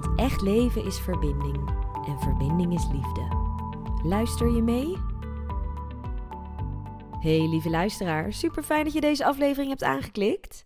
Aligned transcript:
Want 0.00 0.18
echt 0.18 0.40
leven 0.40 0.84
is 0.84 0.98
verbinding 0.98 1.68
en 2.06 2.20
verbinding 2.20 2.74
is 2.74 2.86
liefde. 2.92 3.28
Luister 4.02 4.54
je 4.54 4.62
mee? 4.62 4.96
Hey 7.20 7.48
lieve 7.48 7.70
luisteraar, 7.70 8.32
super 8.32 8.62
fijn 8.62 8.84
dat 8.84 8.92
je 8.92 9.00
deze 9.00 9.24
aflevering 9.24 9.68
hebt 9.68 9.82
aangeklikt. 9.82 10.64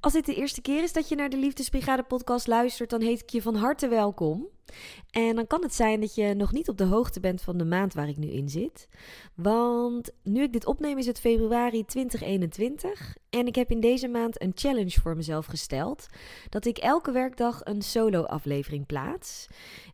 Als 0.00 0.12
dit 0.12 0.26
de 0.26 0.34
eerste 0.34 0.60
keer 0.60 0.82
is 0.82 0.92
dat 0.92 1.08
je 1.08 1.14
naar 1.14 1.28
de 1.28 1.36
Liefdesbrigade 1.36 2.02
podcast 2.02 2.46
luistert, 2.46 2.90
dan 2.90 3.00
heet 3.00 3.20
ik 3.20 3.30
je 3.30 3.42
van 3.42 3.54
harte 3.54 3.88
welkom. 3.88 4.48
En 5.10 5.36
dan 5.36 5.46
kan 5.46 5.62
het 5.62 5.74
zijn 5.74 6.00
dat 6.00 6.14
je 6.14 6.34
nog 6.34 6.52
niet 6.52 6.68
op 6.68 6.78
de 6.78 6.84
hoogte 6.84 7.20
bent 7.20 7.42
van 7.42 7.58
de 7.58 7.64
maand 7.64 7.94
waar 7.94 8.08
ik 8.08 8.16
nu 8.16 8.28
in 8.28 8.48
zit. 8.48 8.88
Want 9.34 10.10
nu 10.22 10.42
ik 10.42 10.52
dit 10.52 10.66
opneem 10.66 10.98
is 10.98 11.06
het 11.06 11.20
februari 11.20 11.84
2021 11.84 13.16
en 13.30 13.46
ik 13.46 13.54
heb 13.54 13.70
in 13.70 13.80
deze 13.80 14.08
maand 14.08 14.42
een 14.42 14.52
challenge 14.54 15.00
voor 15.00 15.16
mezelf 15.16 15.46
gesteld. 15.46 16.06
Dat 16.48 16.64
ik 16.64 16.78
elke 16.78 17.12
werkdag 17.12 17.60
een 17.64 17.82
solo 17.82 18.22
aflevering 18.22 18.86
plaats. 18.86 19.46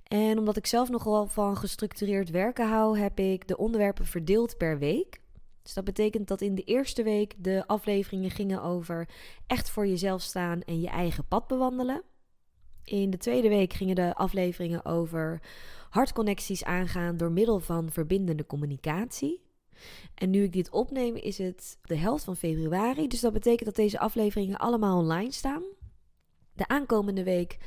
En 0.05 0.39
omdat 0.39 0.57
ik 0.57 0.67
zelf 0.67 0.89
nogal 0.89 1.27
van 1.27 1.57
gestructureerd 1.57 2.31
werken 2.31 2.69
hou, 2.69 2.99
heb 2.99 3.19
ik 3.19 3.49
de 3.49 3.57
onderwerpen 3.57 4.07
verdeeld 4.07 4.57
per 4.57 4.79
week. 4.79 5.21
Dus 5.63 5.75
dat 5.75 5.85
betekent 5.85 6.29
dat 6.29 6.41
in 6.41 6.55
de 6.55 6.63
eerste 6.63 7.03
week 7.03 7.35
de 7.39 7.67
afleveringen 7.67 8.31
gingen 8.31 8.63
over 8.63 9.09
echt 9.47 9.71
voor 9.71 9.87
jezelf 9.87 10.23
staan 10.23 10.61
en 10.61 10.81
je 10.81 10.89
eigen 10.89 11.27
pad 11.29 11.47
bewandelen. 11.47 12.03
In 12.91 13.11
de 13.11 13.17
tweede 13.17 13.49
week 13.49 13.73
gingen 13.73 13.95
de 13.95 14.15
afleveringen 14.15 14.85
over 14.85 15.43
hartconnecties 15.91 16.65
aangaan 16.65 17.17
door 17.17 17.33
middel 17.33 17.61
van 17.61 17.91
verbindende 17.91 18.47
communicatie. 18.47 19.43
En 20.15 20.31
nu 20.31 20.43
ik 20.43 20.53
dit 20.53 20.71
opneem 20.71 21.17
is 21.17 21.39
het 21.39 21.79
de 21.83 21.97
helft 21.97 22.25
van 22.25 22.37
februari, 22.37 23.09
dus 23.09 23.21
dat 23.21 23.33
betekent 23.33 23.65
dat 23.65 23.77
deze 23.77 23.99
afleveringen 23.99 24.59
allemaal 24.59 24.99
online 24.99 25.33
staan. 25.33 25.63
De 26.55 26.69
aankomende 26.69 27.25
week 27.25 27.59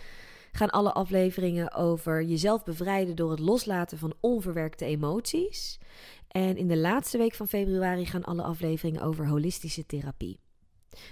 gaan 0.52 0.70
alle 0.70 0.94
afleveringen 0.94 1.74
over 1.74 2.24
jezelf 2.24 2.64
bevrijden 2.64 3.16
door 3.16 3.32
het 3.32 3.40
loslaten 3.40 3.98
van 3.98 4.14
onverwerkte 4.20 4.86
emoties. 4.86 5.80
En 6.28 6.58
in 6.58 6.68
de 6.68 6.78
laatste 6.78 7.18
week 7.18 7.34
van 7.34 7.48
februari 7.48 8.06
gaan 8.06 8.24
alle 8.24 8.44
afleveringen 8.44 9.02
over 9.02 9.28
holistische 9.28 9.86
therapie. 9.86 10.43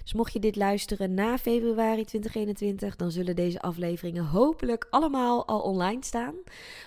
Dus 0.04 0.14
mocht 0.14 0.34
je 0.34 0.40
dit 0.40 0.56
luisteren 0.56 1.14
na 1.14 1.38
februari 1.38 2.06
2021, 2.06 2.96
dan 2.96 3.12
zullen 3.12 3.36
deze 3.36 3.62
afleveringen 3.62 4.26
hopelijk 4.26 4.88
allemaal 4.90 5.48
al 5.48 5.62
online 5.62 6.06
staan. 6.06 6.36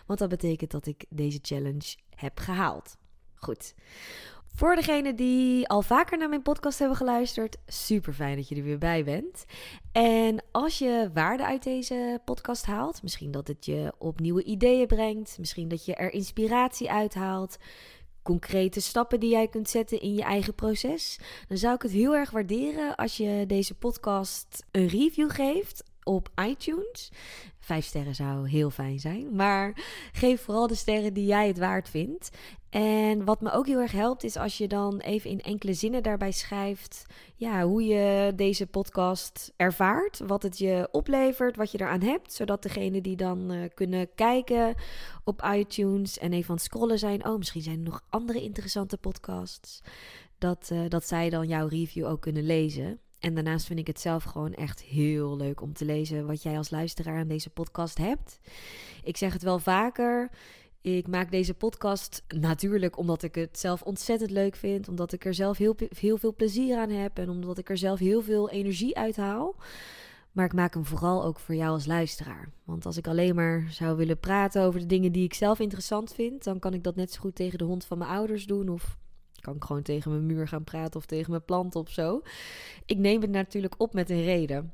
Want 0.07 0.19
dat 0.19 0.29
betekent 0.29 0.71
dat 0.71 0.87
ik 0.87 1.05
deze 1.09 1.39
challenge 1.43 1.97
heb 2.15 2.39
gehaald. 2.39 2.97
Goed. 3.35 3.75
Voor 4.57 4.75
degenen 4.75 5.17
die 5.17 5.69
al 5.69 5.83
vaker 5.83 6.19
naar 6.19 6.29
mijn 6.29 6.43
podcast 6.43 6.79
hebben 6.79 6.97
geluisterd, 6.97 7.57
super 7.67 8.13
fijn 8.13 8.37
dat 8.37 8.49
je 8.49 8.57
er 8.57 8.63
weer 8.63 8.79
bij 8.79 9.05
bent. 9.05 9.45
En 9.93 10.45
als 10.51 10.79
je 10.79 11.11
waarde 11.15 11.45
uit 11.45 11.63
deze 11.63 12.21
podcast 12.25 12.67
haalt, 12.67 13.03
misschien 13.03 13.31
dat 13.31 13.49
het 13.49 13.65
je 13.65 13.93
op 13.99 14.21
nieuwe 14.21 14.45
ideeën 14.45 14.87
brengt, 14.87 15.39
misschien 15.39 15.69
dat 15.69 15.85
je 15.85 15.95
er 15.95 16.13
inspiratie 16.13 16.91
uithaalt, 16.91 17.57
concrete 18.25 18.81
stappen 18.81 19.21
die 19.21 19.31
jij 19.31 19.49
kunt 19.49 19.69
zetten 19.69 20.01
in 20.01 20.15
je 20.15 20.23
eigen 20.23 20.55
proces, 20.55 21.19
dan 21.49 21.59
zou 21.59 21.75
ik 21.75 21.83
het 21.83 21.91
heel 21.91 22.17
erg 22.17 22.31
waarderen 22.31 22.95
als 22.95 23.17
je 23.17 23.45
deze 23.47 23.75
podcast 23.75 24.65
een 24.71 24.87
review 24.87 25.31
geeft 25.31 25.85
op 26.03 26.29
iTunes. 26.49 27.11
Vijf 27.65 27.85
sterren 27.85 28.15
zou 28.15 28.49
heel 28.49 28.71
fijn 28.71 29.01
zijn. 29.01 29.37
Maar 29.37 29.73
geef 30.13 30.41
vooral 30.41 30.67
de 30.67 30.75
sterren 30.75 31.15
die 31.15 31.27
jij 31.27 31.47
het 31.47 31.59
waard 31.59 31.89
vindt. 31.89 32.31
En 32.71 33.25
wat 33.25 33.41
me 33.41 33.53
ook 33.53 33.67
heel 33.67 33.81
erg 33.81 33.93
helpt, 33.93 34.25
is 34.25 34.37
als 34.37 34.59
je 34.59 34.69
dan 34.69 34.99
even 34.99 35.31
in 35.31 35.41
enkele 35.41 35.75
zinnen 35.75 36.03
daarbij 36.03 36.33
schrijft. 36.33 37.07
Ja, 37.35 37.63
hoe 37.63 37.85
je 37.85 38.33
deze 38.37 38.67
podcast 38.67 39.53
ervaart. 39.57 40.21
Wat 40.27 40.43
het 40.43 40.59
je 40.59 40.89
oplevert, 40.93 41.57
wat 41.57 41.71
je 41.71 41.81
eraan 41.81 42.03
hebt. 42.03 42.33
Zodat 42.33 42.63
degene 42.63 43.01
die 43.01 43.17
dan 43.17 43.53
uh, 43.53 43.65
kunnen 43.75 44.09
kijken 44.15 44.75
op 45.25 45.49
iTunes 45.55 46.19
en 46.19 46.33
even 46.33 46.49
aan 46.49 46.57
het 46.57 46.65
scrollen 46.65 46.99
zijn. 46.99 47.27
Oh, 47.27 47.39
misschien 47.39 47.63
zijn 47.63 47.77
er 47.77 47.91
nog 47.91 48.05
andere 48.11 48.43
interessante 48.43 48.97
podcasts. 48.97 49.81
Dat, 50.39 50.71
uh, 50.73 50.89
dat 50.89 51.07
zij 51.07 51.31
dan 51.31 51.49
jouw 51.49 51.67
review 51.67 52.07
ook 52.07 52.21
kunnen 52.21 52.45
lezen. 52.45 53.01
En 53.25 53.35
daarnaast 53.35 53.67
vind 53.67 53.79
ik 53.79 53.87
het 53.87 54.01
zelf 54.01 54.25
gewoon 54.25 54.55
echt 54.55 54.83
heel 54.83 55.37
leuk 55.37 55.61
om 55.61 55.73
te 55.73 55.85
lezen 55.85 56.27
wat 56.27 56.43
jij 56.43 56.57
als 56.57 56.71
luisteraar 56.71 57.19
aan 57.19 57.29
deze 57.29 57.51
podcast 57.51 57.99
hebt. 57.99 58.41
Ik 59.03 59.17
zeg 59.17 59.33
het 59.33 59.43
wel 59.43 59.59
vaker. 59.59 60.31
Ik 60.81 61.09
maak 61.09 61.31
deze 61.31 61.55
podcast 61.55 62.23
natuurlijk 62.29 62.99
omdat 62.99 63.23
ik 63.23 63.35
het 63.35 63.59
zelf 63.59 63.83
ontzettend 63.83 64.31
leuk 64.31 64.57
vind. 64.57 64.89
Omdat 64.89 65.13
ik 65.13 65.25
er 65.25 65.35
zelf 65.35 65.59
heel, 65.59 65.77
heel 65.99 66.19
veel 66.19 66.35
plezier 66.35 66.77
aan 66.77 66.91
heb. 66.91 67.19
En 67.19 67.29
omdat 67.29 67.59
ik 67.59 67.71
er 67.71 67.79
zelf 67.79 67.99
heel 67.99 68.23
veel 68.23 68.51
energie 68.51 68.97
uit 68.97 69.17
haal. 69.17 69.57
Maar 70.33 70.45
ik 70.45 70.55
maak 70.55 70.75
hem 70.75 70.85
vooral 70.85 71.25
ook 71.25 71.39
voor 71.39 71.55
jou 71.55 71.71
als 71.71 71.87
luisteraar. 71.87 72.53
Want 72.65 72.87
als 72.87 72.97
ik 72.97 73.07
alleen 73.07 73.35
maar 73.35 73.67
zou 73.71 73.97
willen 73.97 74.21
praten 74.21 74.63
over 74.63 74.81
de 74.81 74.87
dingen 74.87 75.13
die 75.13 75.25
ik 75.25 75.35
zelf 75.35 75.59
interessant 75.59 76.15
vind, 76.15 76.45
dan 76.45 76.59
kan 76.59 76.75
ik 76.75 76.83
dat 76.83 76.97
net 76.97 77.13
zo 77.13 77.21
goed 77.21 77.35
tegen 77.35 77.59
de 77.59 77.65
hond 77.65 77.85
van 77.85 77.99
mijn 77.99 78.11
ouders 78.11 78.47
doen. 78.47 78.69
Of 78.69 78.99
kan 79.45 79.57
ik 79.57 79.65
gewoon 79.65 79.83
tegen 79.83 80.11
mijn 80.11 80.27
muur 80.27 80.49
gaan 80.49 80.65
praten 80.65 81.01
of 81.01 81.07
tegen 81.07 81.31
mijn 81.31 81.45
plant 81.45 81.75
of 81.75 81.91
zo. 81.91 82.23
Ik 82.87 82.99
neem 82.99 83.21
het 83.21 83.31
natuurlijk 83.31 83.75
op 83.79 83.95
met 83.95 84.11
een 84.11 84.25
reden. 84.25 84.73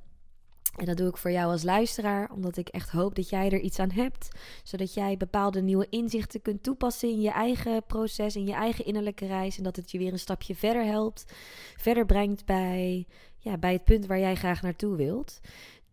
En 0.77 0.85
dat 0.85 0.97
doe 0.97 1.09
ik 1.09 1.17
voor 1.17 1.31
jou 1.31 1.51
als 1.51 1.63
luisteraar, 1.63 2.31
omdat 2.33 2.57
ik 2.57 2.69
echt 2.69 2.91
hoop 2.91 3.15
dat 3.15 3.29
jij 3.29 3.51
er 3.51 3.61
iets 3.61 3.79
aan 3.79 3.91
hebt. 3.91 4.29
Zodat 4.63 4.95
jij 4.95 5.17
bepaalde 5.17 5.63
nieuwe 5.63 5.87
inzichten 5.91 6.43
kunt 6.43 6.63
toepassen 6.63 7.09
in 7.09 7.21
je 7.21 7.31
eigen 7.31 7.83
proces, 7.87 8.37
in 8.37 8.47
je 8.47 8.53
eigen 8.53 8.85
innerlijke 8.85 9.27
reis. 9.27 9.57
En 9.57 9.63
dat 9.63 9.77
het 9.77 9.91
je 9.91 9.99
weer 9.99 10.13
een 10.13 10.19
stapje 10.19 10.55
verder 10.55 10.85
helpt, 10.85 11.33
verder 11.77 12.07
brengt 12.07 12.45
bij, 12.45 13.07
ja, 13.39 13.59
bij 13.59 13.73
het 13.73 13.85
punt 13.85 14.07
waar 14.07 14.19
jij 14.19 14.35
graag 14.35 14.63
naartoe 14.63 14.97
wilt. 14.97 15.41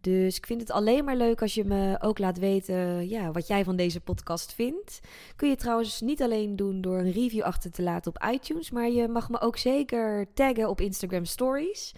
Dus 0.07 0.37
ik 0.37 0.45
vind 0.45 0.61
het 0.61 0.71
alleen 0.71 1.05
maar 1.05 1.15
leuk 1.15 1.41
als 1.41 1.53
je 1.53 1.63
me 1.63 1.97
ook 2.01 2.19
laat 2.19 2.37
weten 2.37 3.09
ja, 3.09 3.31
wat 3.31 3.47
jij 3.47 3.63
van 3.63 3.75
deze 3.75 4.01
podcast 4.01 4.53
vindt. 4.53 4.99
Kun 5.35 5.49
je 5.49 5.55
trouwens 5.55 6.01
niet 6.01 6.21
alleen 6.21 6.55
doen 6.55 6.81
door 6.81 6.99
een 6.99 7.11
review 7.11 7.41
achter 7.41 7.71
te 7.71 7.81
laten 7.81 8.15
op 8.15 8.29
iTunes, 8.31 8.71
maar 8.71 8.89
je 8.89 9.07
mag 9.07 9.29
me 9.29 9.41
ook 9.41 9.57
zeker 9.57 10.33
taggen 10.33 10.69
op 10.69 10.81
Instagram 10.81 11.25
Stories. 11.25 11.91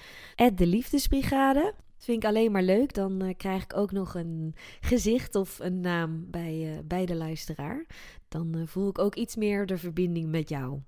de 0.56 0.68
Liefdesbrigade. 0.68 1.62
Dat 1.96 2.06
vind 2.06 2.24
ik 2.24 2.30
alleen 2.30 2.52
maar 2.52 2.64
leuk. 2.64 2.94
Dan 2.94 3.24
uh, 3.24 3.34
krijg 3.38 3.64
ik 3.64 3.76
ook 3.76 3.92
nog 3.92 4.16
een 4.16 4.56
gezicht 4.80 5.36
of 5.36 5.60
een 5.60 5.80
naam 5.80 6.28
bij, 6.30 6.74
uh, 6.74 6.80
bij 6.86 7.06
de 7.06 7.16
luisteraar. 7.16 7.86
Dan 8.28 8.58
uh, 8.58 8.62
voel 8.66 8.90
ik 8.90 9.00
ook 9.00 9.16
iets 9.16 9.36
meer 9.36 9.66
de 9.66 9.78
verbinding 9.78 10.30
met 10.30 10.50
jou. 10.50 10.80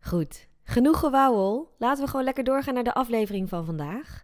Goed, 0.00 0.47
genoeg 0.68 0.98
gewauwel. 0.98 1.74
Laten 1.78 2.04
we 2.04 2.10
gewoon 2.10 2.24
lekker 2.24 2.44
doorgaan 2.44 2.74
naar 2.74 2.84
de 2.84 2.94
aflevering 2.94 3.48
van 3.48 3.64
vandaag. 3.64 4.22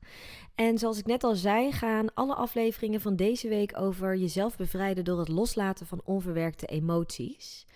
En 0.54 0.78
zoals 0.78 0.98
ik 0.98 1.06
net 1.06 1.24
al 1.24 1.34
zei, 1.34 1.72
gaan 1.72 2.14
alle 2.14 2.34
afleveringen 2.34 3.00
van 3.00 3.16
deze 3.16 3.48
week 3.48 3.78
over 3.78 4.16
jezelf 4.16 4.56
bevrijden 4.56 5.04
door 5.04 5.18
het 5.18 5.28
loslaten 5.28 5.86
van 5.86 6.00
onverwerkte 6.04 6.66
emoties. 6.66 7.66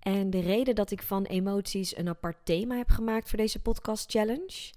En 0.00 0.30
de 0.30 0.40
reden 0.40 0.74
dat 0.74 0.90
ik 0.90 1.02
van 1.02 1.24
emoties 1.24 1.96
een 1.96 2.08
apart 2.08 2.36
thema 2.44 2.76
heb 2.76 2.90
gemaakt 2.90 3.28
voor 3.28 3.38
deze 3.38 3.60
podcast 3.60 4.10
challenge. 4.10 4.72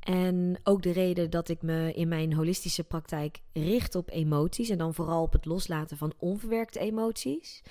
En 0.00 0.60
ook 0.64 0.82
de 0.82 0.92
reden 0.92 1.30
dat 1.30 1.48
ik 1.48 1.62
me 1.62 1.92
in 1.94 2.08
mijn 2.08 2.32
holistische 2.32 2.84
praktijk 2.84 3.40
richt 3.52 3.94
op 3.94 4.10
emoties 4.10 4.68
en 4.68 4.78
dan 4.78 4.94
vooral 4.94 5.22
op 5.22 5.32
het 5.32 5.44
loslaten 5.44 5.96
van 5.96 6.12
onverwerkte 6.18 6.78
emoties, 6.78 7.62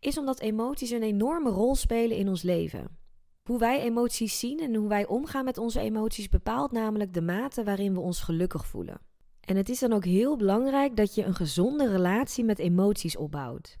is 0.00 0.18
omdat 0.18 0.40
emoties 0.40 0.90
een 0.90 1.02
enorme 1.02 1.50
rol 1.50 1.74
spelen 1.74 2.16
in 2.16 2.28
ons 2.28 2.42
leven. 2.42 3.01
Hoe 3.42 3.58
wij 3.58 3.80
emoties 3.80 4.38
zien 4.38 4.60
en 4.60 4.74
hoe 4.74 4.88
wij 4.88 5.06
omgaan 5.06 5.44
met 5.44 5.58
onze 5.58 5.80
emoties 5.80 6.28
bepaalt 6.28 6.72
namelijk 6.72 7.14
de 7.14 7.20
mate 7.20 7.64
waarin 7.64 7.94
we 7.94 8.00
ons 8.00 8.20
gelukkig 8.20 8.66
voelen. 8.66 9.00
En 9.40 9.56
het 9.56 9.68
is 9.68 9.78
dan 9.78 9.92
ook 9.92 10.04
heel 10.04 10.36
belangrijk 10.36 10.96
dat 10.96 11.14
je 11.14 11.24
een 11.24 11.34
gezonde 11.34 11.88
relatie 11.88 12.44
met 12.44 12.58
emoties 12.58 13.16
opbouwt. 13.16 13.78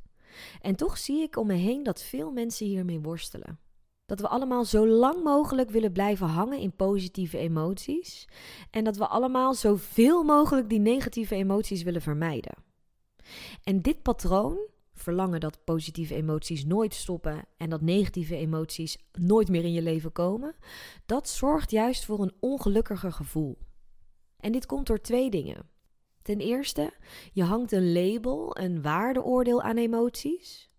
En 0.60 0.76
toch 0.76 0.98
zie 0.98 1.22
ik 1.22 1.36
om 1.36 1.46
me 1.46 1.54
heen 1.54 1.82
dat 1.82 2.02
veel 2.02 2.30
mensen 2.30 2.66
hiermee 2.66 3.00
worstelen. 3.00 3.58
Dat 4.04 4.20
we 4.20 4.28
allemaal 4.28 4.64
zo 4.64 4.86
lang 4.86 5.22
mogelijk 5.22 5.70
willen 5.70 5.92
blijven 5.92 6.26
hangen 6.26 6.58
in 6.58 6.76
positieve 6.76 7.38
emoties. 7.38 8.28
En 8.70 8.84
dat 8.84 8.96
we 8.96 9.06
allemaal 9.06 9.54
zoveel 9.54 10.22
mogelijk 10.22 10.68
die 10.68 10.80
negatieve 10.80 11.34
emoties 11.34 11.82
willen 11.82 12.02
vermijden. 12.02 12.54
En 13.64 13.82
dit 13.82 14.02
patroon 14.02 14.58
verlangen 14.94 15.40
dat 15.40 15.64
positieve 15.64 16.14
emoties 16.14 16.64
nooit 16.64 16.94
stoppen 16.94 17.44
en 17.56 17.70
dat 17.70 17.80
negatieve 17.80 18.36
emoties 18.36 18.98
nooit 19.12 19.48
meer 19.48 19.64
in 19.64 19.72
je 19.72 19.82
leven 19.82 20.12
komen, 20.12 20.54
dat 21.06 21.28
zorgt 21.28 21.70
juist 21.70 22.04
voor 22.04 22.22
een 22.22 22.34
ongelukkiger 22.40 23.12
gevoel. 23.12 23.58
En 24.36 24.52
dit 24.52 24.66
komt 24.66 24.86
door 24.86 25.00
twee 25.00 25.30
dingen. 25.30 25.70
Ten 26.22 26.38
eerste, 26.38 26.92
je 27.32 27.42
hangt 27.42 27.72
een 27.72 27.92
label, 27.92 28.58
een 28.58 28.82
waardeoordeel 28.82 29.62
aan 29.62 29.76
emoties. 29.76 30.70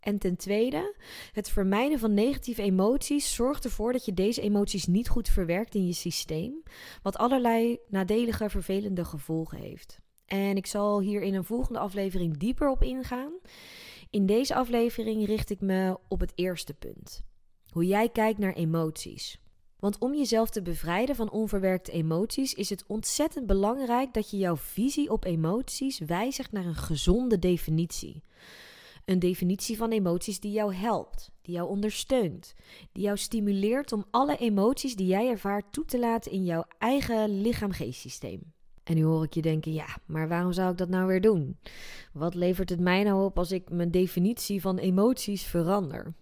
En 0.00 0.18
ten 0.18 0.36
tweede, 0.36 0.96
het 1.32 1.48
vermijden 1.48 1.98
van 1.98 2.14
negatieve 2.14 2.62
emoties 2.62 3.34
zorgt 3.34 3.64
ervoor 3.64 3.92
dat 3.92 4.04
je 4.04 4.14
deze 4.14 4.40
emoties 4.40 4.86
niet 4.86 5.08
goed 5.08 5.28
verwerkt 5.28 5.74
in 5.74 5.86
je 5.86 5.92
systeem, 5.92 6.62
wat 7.02 7.16
allerlei 7.16 7.78
nadelige, 7.88 8.50
vervelende 8.50 9.04
gevolgen 9.04 9.58
heeft. 9.58 10.03
En 10.26 10.56
ik 10.56 10.66
zal 10.66 11.00
hier 11.00 11.22
in 11.22 11.34
een 11.34 11.44
volgende 11.44 11.78
aflevering 11.78 12.36
dieper 12.36 12.68
op 12.68 12.82
ingaan. 12.82 13.32
In 14.10 14.26
deze 14.26 14.54
aflevering 14.54 15.26
richt 15.26 15.50
ik 15.50 15.60
me 15.60 15.98
op 16.08 16.20
het 16.20 16.32
eerste 16.34 16.74
punt: 16.74 17.24
hoe 17.70 17.86
jij 17.86 18.08
kijkt 18.08 18.38
naar 18.38 18.52
emoties. 18.52 19.38
Want 19.78 19.98
om 19.98 20.14
jezelf 20.14 20.50
te 20.50 20.62
bevrijden 20.62 21.16
van 21.16 21.30
onverwerkte 21.30 21.92
emoties 21.92 22.54
is 22.54 22.70
het 22.70 22.84
ontzettend 22.86 23.46
belangrijk 23.46 24.14
dat 24.14 24.30
je 24.30 24.36
jouw 24.36 24.56
visie 24.56 25.10
op 25.10 25.24
emoties 25.24 25.98
wijzigt 25.98 26.52
naar 26.52 26.66
een 26.66 26.74
gezonde 26.74 27.38
definitie. 27.38 28.22
Een 29.04 29.18
definitie 29.18 29.76
van 29.76 29.90
emoties 29.90 30.40
die 30.40 30.52
jou 30.52 30.74
helpt, 30.74 31.30
die 31.42 31.54
jou 31.54 31.68
ondersteunt, 31.68 32.54
die 32.92 33.02
jou 33.02 33.16
stimuleert 33.16 33.92
om 33.92 34.04
alle 34.10 34.36
emoties 34.36 34.96
die 34.96 35.06
jij 35.06 35.28
ervaart 35.28 35.72
toe 35.72 35.84
te 35.84 35.98
laten 35.98 36.32
in 36.32 36.44
jouw 36.44 36.64
eigen 36.78 37.40
lichaam-geestsysteem. 37.40 38.52
En 38.84 38.94
nu 38.94 39.04
hoor 39.04 39.24
ik 39.24 39.34
je 39.34 39.42
denken: 39.42 39.72
ja, 39.72 39.96
maar 40.06 40.28
waarom 40.28 40.52
zou 40.52 40.70
ik 40.70 40.78
dat 40.78 40.88
nou 40.88 41.06
weer 41.06 41.20
doen? 41.20 41.58
Wat 42.12 42.34
levert 42.34 42.68
het 42.68 42.80
mij 42.80 43.02
nou 43.02 43.24
op 43.24 43.38
als 43.38 43.52
ik 43.52 43.70
mijn 43.70 43.90
definitie 43.90 44.60
van 44.60 44.78
emoties 44.78 45.42
verander? 45.44 46.14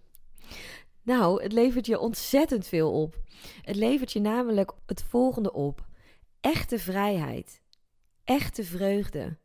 Nou, 1.01 1.43
het 1.43 1.51
levert 1.51 1.85
je 1.85 1.99
ontzettend 1.99 2.67
veel 2.67 3.01
op. 3.01 3.21
Het 3.61 3.75
levert 3.75 4.11
je 4.11 4.19
namelijk 4.19 4.71
het 4.85 5.03
volgende 5.03 5.53
op: 5.53 5.85
echte 6.39 6.79
vrijheid, 6.79 7.61
echte 8.23 8.63
vreugde 8.63 9.37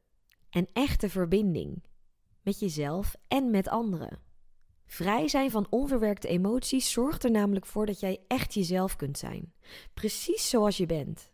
en 0.50 0.68
echte 0.72 1.08
verbinding 1.08 1.82
met 2.42 2.58
jezelf 2.58 3.14
en 3.28 3.50
met 3.50 3.68
anderen. 3.68 4.18
Vrij 4.86 5.28
zijn 5.28 5.50
van 5.50 5.66
onverwerkte 5.70 6.28
emoties 6.28 6.92
zorgt 6.92 7.24
er 7.24 7.30
namelijk 7.30 7.66
voor 7.66 7.86
dat 7.86 8.00
jij 8.00 8.20
echt 8.26 8.54
jezelf 8.54 8.96
kunt 8.96 9.18
zijn, 9.18 9.52
precies 9.94 10.48
zoals 10.48 10.76
je 10.76 10.86
bent. 10.86 11.30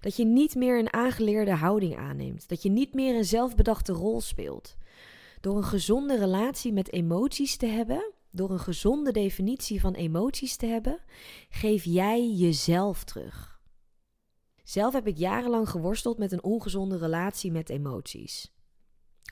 Dat 0.00 0.16
je 0.16 0.24
niet 0.24 0.54
meer 0.54 0.78
een 0.78 0.92
aangeleerde 0.92 1.54
houding 1.54 1.96
aanneemt, 1.96 2.48
dat 2.48 2.62
je 2.62 2.70
niet 2.70 2.94
meer 2.94 3.16
een 3.16 3.24
zelfbedachte 3.24 3.92
rol 3.92 4.20
speelt. 4.20 4.76
Door 5.40 5.56
een 5.56 5.64
gezonde 5.64 6.18
relatie 6.18 6.72
met 6.72 6.92
emoties 6.92 7.56
te 7.56 7.66
hebben, 7.66 8.12
door 8.30 8.50
een 8.50 8.58
gezonde 8.58 9.12
definitie 9.12 9.80
van 9.80 9.94
emoties 9.94 10.56
te 10.56 10.66
hebben, 10.66 10.98
geef 11.48 11.84
jij 11.84 12.30
jezelf 12.30 13.04
terug. 13.04 13.60
Zelf 14.64 14.92
heb 14.92 15.06
ik 15.06 15.16
jarenlang 15.16 15.68
geworsteld 15.68 16.18
met 16.18 16.32
een 16.32 16.42
ongezonde 16.42 16.98
relatie 16.98 17.52
met 17.52 17.70
emoties. 17.70 18.52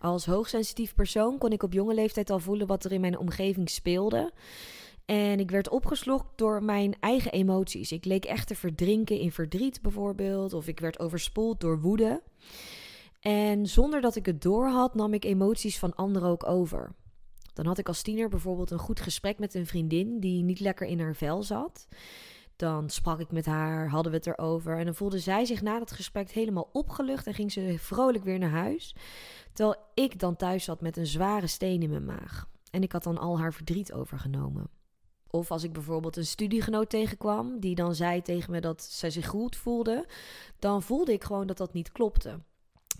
Als 0.00 0.26
hoogsensitief 0.26 0.94
persoon 0.94 1.38
kon 1.38 1.52
ik 1.52 1.62
op 1.62 1.72
jonge 1.72 1.94
leeftijd 1.94 2.30
al 2.30 2.38
voelen 2.38 2.66
wat 2.66 2.84
er 2.84 2.92
in 2.92 3.00
mijn 3.00 3.18
omgeving 3.18 3.70
speelde. 3.70 4.32
En 5.06 5.40
ik 5.40 5.50
werd 5.50 5.68
opgeslokt 5.68 6.26
door 6.38 6.62
mijn 6.62 6.94
eigen 7.00 7.32
emoties. 7.32 7.92
Ik 7.92 8.04
leek 8.04 8.24
echt 8.24 8.46
te 8.46 8.54
verdrinken 8.54 9.18
in 9.18 9.32
verdriet 9.32 9.82
bijvoorbeeld, 9.82 10.52
of 10.52 10.66
ik 10.66 10.80
werd 10.80 10.98
overspoeld 10.98 11.60
door 11.60 11.80
woede. 11.80 12.22
En 13.20 13.66
zonder 13.66 14.00
dat 14.00 14.16
ik 14.16 14.26
het 14.26 14.42
doorhad, 14.42 14.94
nam 14.94 15.14
ik 15.14 15.24
emoties 15.24 15.78
van 15.78 15.94
anderen 15.94 16.28
ook 16.28 16.46
over. 16.46 16.94
Dan 17.52 17.66
had 17.66 17.78
ik 17.78 17.88
als 17.88 18.02
tiener 18.02 18.28
bijvoorbeeld 18.28 18.70
een 18.70 18.78
goed 18.78 19.00
gesprek 19.00 19.38
met 19.38 19.54
een 19.54 19.66
vriendin 19.66 20.20
die 20.20 20.42
niet 20.42 20.60
lekker 20.60 20.86
in 20.86 21.00
haar 21.00 21.14
vel 21.14 21.42
zat. 21.42 21.88
Dan 22.56 22.90
sprak 22.90 23.20
ik 23.20 23.32
met 23.32 23.46
haar, 23.46 23.88
hadden 23.88 24.12
we 24.12 24.18
het 24.18 24.26
erover. 24.26 24.78
En 24.78 24.84
dan 24.84 24.94
voelde 24.94 25.18
zij 25.18 25.44
zich 25.44 25.62
na 25.62 25.78
dat 25.78 25.92
gesprek 25.92 26.30
helemaal 26.30 26.68
opgelucht 26.72 27.26
en 27.26 27.34
ging 27.34 27.52
ze 27.52 27.74
vrolijk 27.78 28.24
weer 28.24 28.38
naar 28.38 28.50
huis. 28.50 28.94
Terwijl 29.52 29.80
ik 29.94 30.18
dan 30.18 30.36
thuis 30.36 30.64
zat 30.64 30.80
met 30.80 30.96
een 30.96 31.06
zware 31.06 31.46
steen 31.46 31.82
in 31.82 31.90
mijn 31.90 32.04
maag. 32.04 32.48
En 32.70 32.82
ik 32.82 32.92
had 32.92 33.02
dan 33.02 33.18
al 33.18 33.38
haar 33.38 33.52
verdriet 33.52 33.92
overgenomen. 33.92 34.68
Of 35.30 35.50
als 35.50 35.62
ik 35.62 35.72
bijvoorbeeld 35.72 36.16
een 36.16 36.26
studiegenoot 36.26 36.90
tegenkwam, 36.90 37.60
die 37.60 37.74
dan 37.74 37.94
zei 37.94 38.22
tegen 38.22 38.50
me 38.50 38.60
dat 38.60 38.82
zij 38.82 39.10
zich 39.10 39.26
goed 39.26 39.56
voelde, 39.56 40.06
dan 40.58 40.82
voelde 40.82 41.12
ik 41.12 41.24
gewoon 41.24 41.46
dat 41.46 41.56
dat 41.56 41.72
niet 41.72 41.92
klopte. 41.92 42.38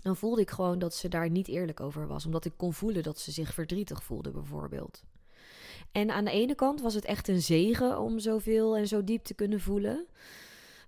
Dan 0.01 0.15
voelde 0.15 0.41
ik 0.41 0.49
gewoon 0.49 0.79
dat 0.79 0.95
ze 0.95 1.07
daar 1.07 1.29
niet 1.29 1.47
eerlijk 1.47 1.79
over 1.79 2.07
was, 2.07 2.25
omdat 2.25 2.45
ik 2.45 2.53
kon 2.57 2.73
voelen 2.73 3.03
dat 3.03 3.19
ze 3.19 3.31
zich 3.31 3.53
verdrietig 3.53 4.03
voelde, 4.03 4.31
bijvoorbeeld. 4.31 5.03
En 5.91 6.11
aan 6.11 6.25
de 6.25 6.31
ene 6.31 6.55
kant 6.55 6.81
was 6.81 6.93
het 6.93 7.05
echt 7.05 7.27
een 7.27 7.41
zegen 7.41 7.99
om 7.99 8.19
zoveel 8.19 8.77
en 8.77 8.87
zo 8.87 9.03
diep 9.03 9.23
te 9.23 9.33
kunnen 9.33 9.59
voelen. 9.59 10.05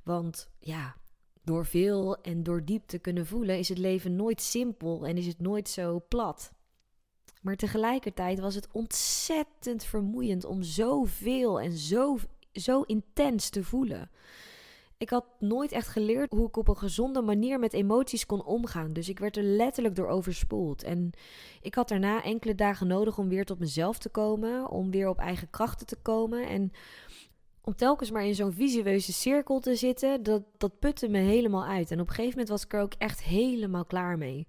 Want 0.03 0.50
ja, 0.59 0.95
door 1.44 1.65
veel 1.65 2.21
en 2.21 2.44
door 2.44 2.65
diep 2.65 2.88
te 2.88 2.97
kunnen 2.97 3.25
voelen 3.25 3.57
is 3.57 3.69
het 3.69 3.77
leven 3.77 4.15
nooit 4.15 4.41
simpel 4.41 5.06
en 5.06 5.18
is 5.18 5.25
het 5.25 5.39
nooit 5.39 5.69
zo 5.69 6.06
plat. 6.07 6.51
Maar 7.39 7.56
tegelijkertijd 7.56 8.39
was 8.39 8.56
het 8.56 8.68
ontzettend 8.71 9.83
vermoeiend 9.83 10.45
om 10.45 10.63
zoveel 10.63 11.59
en 11.59 11.71
zo, 11.71 12.18
zo 12.51 12.81
intens 12.81 13.50
te 13.50 13.63
voelen. 13.63 14.09
Ik 14.97 15.09
had 15.09 15.25
nooit 15.39 15.71
echt 15.71 15.88
geleerd 15.88 16.31
hoe 16.31 16.47
ik 16.47 16.57
op 16.57 16.68
een 16.68 16.77
gezonde 16.77 17.21
manier 17.21 17.59
met 17.59 17.74
emoties 17.74 18.25
kon 18.25 18.45
omgaan. 18.45 18.94
Dus 18.94 19.09
ik 19.09 19.19
werd 19.19 19.38
er 19.38 19.44
letterlijk 19.44 19.95
door 19.95 20.07
overspoeld. 20.07 20.83
En 20.83 21.12
ik 21.62 21.75
had 21.75 21.88
daarna 21.88 22.24
enkele 22.24 22.56
dagen 22.56 22.88
nodig 22.88 23.18
om 23.18 23.30
weer 23.30 23.45
tot 23.45 23.59
mezelf 23.59 23.97
te 23.97 24.09
komen. 24.09 24.69
Om 24.69 24.91
weer 24.91 25.09
op 25.09 25.18
eigen 25.18 25.50
krachten 25.50 25.88
te 25.88 25.95
komen. 25.95 26.47
En 26.47 26.71
om 27.62 27.75
telkens 27.75 28.12
maar 28.12 28.25
in 28.25 28.36
zo'n 28.36 28.53
visueuze 28.53 29.13
cirkel 29.13 29.59
te 29.59 29.75
zitten, 29.75 30.24
dat, 30.24 30.44
dat 30.57 30.80
putte 30.80 31.07
me 31.07 31.19
helemaal 31.19 31.65
uit. 31.65 31.91
En 31.91 32.00
op 32.00 32.07
een 32.07 32.13
gegeven 32.13 32.31
moment 32.31 32.50
was 32.50 32.63
ik 32.63 32.74
er 32.74 32.81
ook 32.81 32.94
echt 32.97 33.24
helemaal 33.24 33.86
klaar 33.86 34.18
mee. 34.18 34.47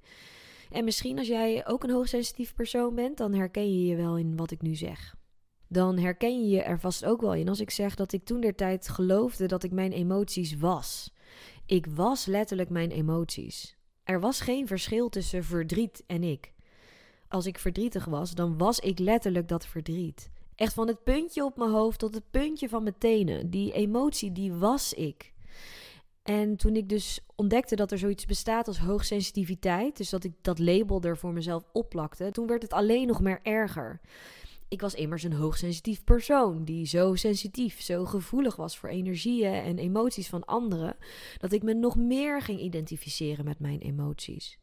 En 0.70 0.84
misschien 0.84 1.18
als 1.18 1.26
jij 1.26 1.66
ook 1.66 1.84
een 1.84 1.90
hoogsensitief 1.90 2.54
persoon 2.54 2.94
bent, 2.94 3.16
dan 3.16 3.34
herken 3.34 3.72
je 3.72 3.86
je 3.86 3.96
wel 3.96 4.18
in 4.18 4.36
wat 4.36 4.50
ik 4.50 4.62
nu 4.62 4.74
zeg. 4.74 5.14
Dan 5.68 5.98
herken 5.98 6.40
je 6.40 6.48
je 6.48 6.62
er 6.62 6.80
vast 6.80 7.04
ook 7.04 7.20
wel 7.20 7.34
in 7.34 7.48
als 7.48 7.60
ik 7.60 7.70
zeg 7.70 7.94
dat 7.94 8.12
ik 8.12 8.24
toen 8.24 8.40
der 8.40 8.54
tijd 8.54 8.88
geloofde 8.88 9.46
dat 9.46 9.62
ik 9.62 9.72
mijn 9.72 9.92
emoties 9.92 10.56
was. 10.56 11.12
Ik 11.66 11.86
was 11.86 12.26
letterlijk 12.26 12.70
mijn 12.70 12.90
emoties. 12.90 13.76
Er 14.04 14.20
was 14.20 14.40
geen 14.40 14.66
verschil 14.66 15.08
tussen 15.08 15.44
verdriet 15.44 16.04
en 16.06 16.22
ik. 16.22 16.52
Als 17.28 17.46
ik 17.46 17.58
verdrietig 17.58 18.04
was, 18.04 18.34
dan 18.34 18.58
was 18.58 18.78
ik 18.78 18.98
letterlijk 18.98 19.48
dat 19.48 19.66
verdriet. 19.66 20.30
Echt 20.54 20.74
van 20.74 20.86
het 20.86 21.04
puntje 21.04 21.44
op 21.44 21.56
mijn 21.56 21.70
hoofd 21.70 21.98
tot 21.98 22.14
het 22.14 22.30
puntje 22.30 22.68
van 22.68 22.82
mijn 22.82 22.98
tenen. 22.98 23.50
Die 23.50 23.72
emotie, 23.72 24.32
die 24.32 24.52
was 24.52 24.92
ik. 24.92 25.32
En 26.22 26.56
toen 26.56 26.76
ik 26.76 26.88
dus 26.88 27.20
ontdekte 27.36 27.76
dat 27.76 27.90
er 27.92 27.98
zoiets 27.98 28.26
bestaat 28.26 28.66
als 28.66 28.78
hoogsensitiviteit, 28.78 29.96
dus 29.96 30.10
dat 30.10 30.24
ik 30.24 30.32
dat 30.40 30.58
label 30.58 31.02
er 31.02 31.16
voor 31.16 31.32
mezelf 31.32 31.64
opplakte, 31.72 32.30
toen 32.30 32.46
werd 32.46 32.62
het 32.62 32.72
alleen 32.72 33.06
nog 33.06 33.20
meer 33.20 33.40
erger. 33.42 34.00
Ik 34.68 34.80
was 34.80 34.94
immers 34.94 35.22
een 35.22 35.32
hoogsensitief 35.32 36.04
persoon 36.04 36.64
die 36.64 36.86
zo 36.86 37.14
sensitief, 37.14 37.80
zo 37.80 38.04
gevoelig 38.04 38.56
was 38.56 38.78
voor 38.78 38.88
energieën 38.88 39.52
en 39.52 39.78
emoties 39.78 40.28
van 40.28 40.44
anderen, 40.44 40.96
dat 41.38 41.52
ik 41.52 41.62
me 41.62 41.74
nog 41.74 41.96
meer 41.96 42.42
ging 42.42 42.60
identificeren 42.60 43.44
met 43.44 43.58
mijn 43.58 43.80
emoties. 43.80 44.58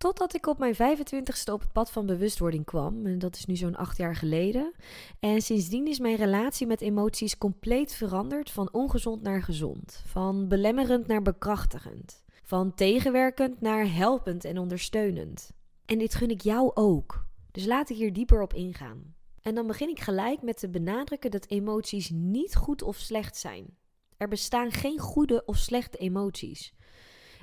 Totdat 0.00 0.34
ik 0.34 0.46
op 0.46 0.58
mijn 0.58 0.74
25ste 0.74 1.52
op 1.52 1.60
het 1.60 1.72
pad 1.72 1.90
van 1.90 2.06
bewustwording 2.06 2.64
kwam. 2.64 3.06
En 3.06 3.18
dat 3.18 3.36
is 3.36 3.46
nu 3.46 3.56
zo'n 3.56 3.76
acht 3.76 3.96
jaar 3.96 4.16
geleden. 4.16 4.72
En 5.18 5.42
sindsdien 5.42 5.86
is 5.86 5.98
mijn 5.98 6.16
relatie 6.16 6.66
met 6.66 6.80
emoties 6.80 7.38
compleet 7.38 7.94
veranderd 7.94 8.50
van 8.50 8.72
ongezond 8.72 9.22
naar 9.22 9.42
gezond. 9.42 10.02
Van 10.06 10.48
belemmerend 10.48 11.06
naar 11.06 11.22
bekrachtigend. 11.22 12.24
Van 12.42 12.74
tegenwerkend 12.74 13.60
naar 13.60 13.92
helpend 13.92 14.44
en 14.44 14.58
ondersteunend. 14.58 15.52
En 15.84 15.98
dit 15.98 16.14
gun 16.14 16.30
ik 16.30 16.40
jou 16.40 16.70
ook. 16.74 17.24
Dus 17.50 17.66
laat 17.66 17.90
ik 17.90 17.96
hier 17.96 18.12
dieper 18.12 18.42
op 18.42 18.54
ingaan. 18.54 19.14
En 19.42 19.54
dan 19.54 19.66
begin 19.66 19.88
ik 19.88 20.00
gelijk 20.00 20.42
met 20.42 20.58
te 20.58 20.68
benadrukken 20.68 21.30
dat 21.30 21.48
emoties 21.48 22.10
niet 22.10 22.56
goed 22.56 22.82
of 22.82 22.96
slecht 22.96 23.36
zijn. 23.36 23.76
Er 24.16 24.28
bestaan 24.28 24.70
geen 24.70 24.98
goede 24.98 25.42
of 25.44 25.56
slechte 25.56 25.98
emoties. 25.98 26.74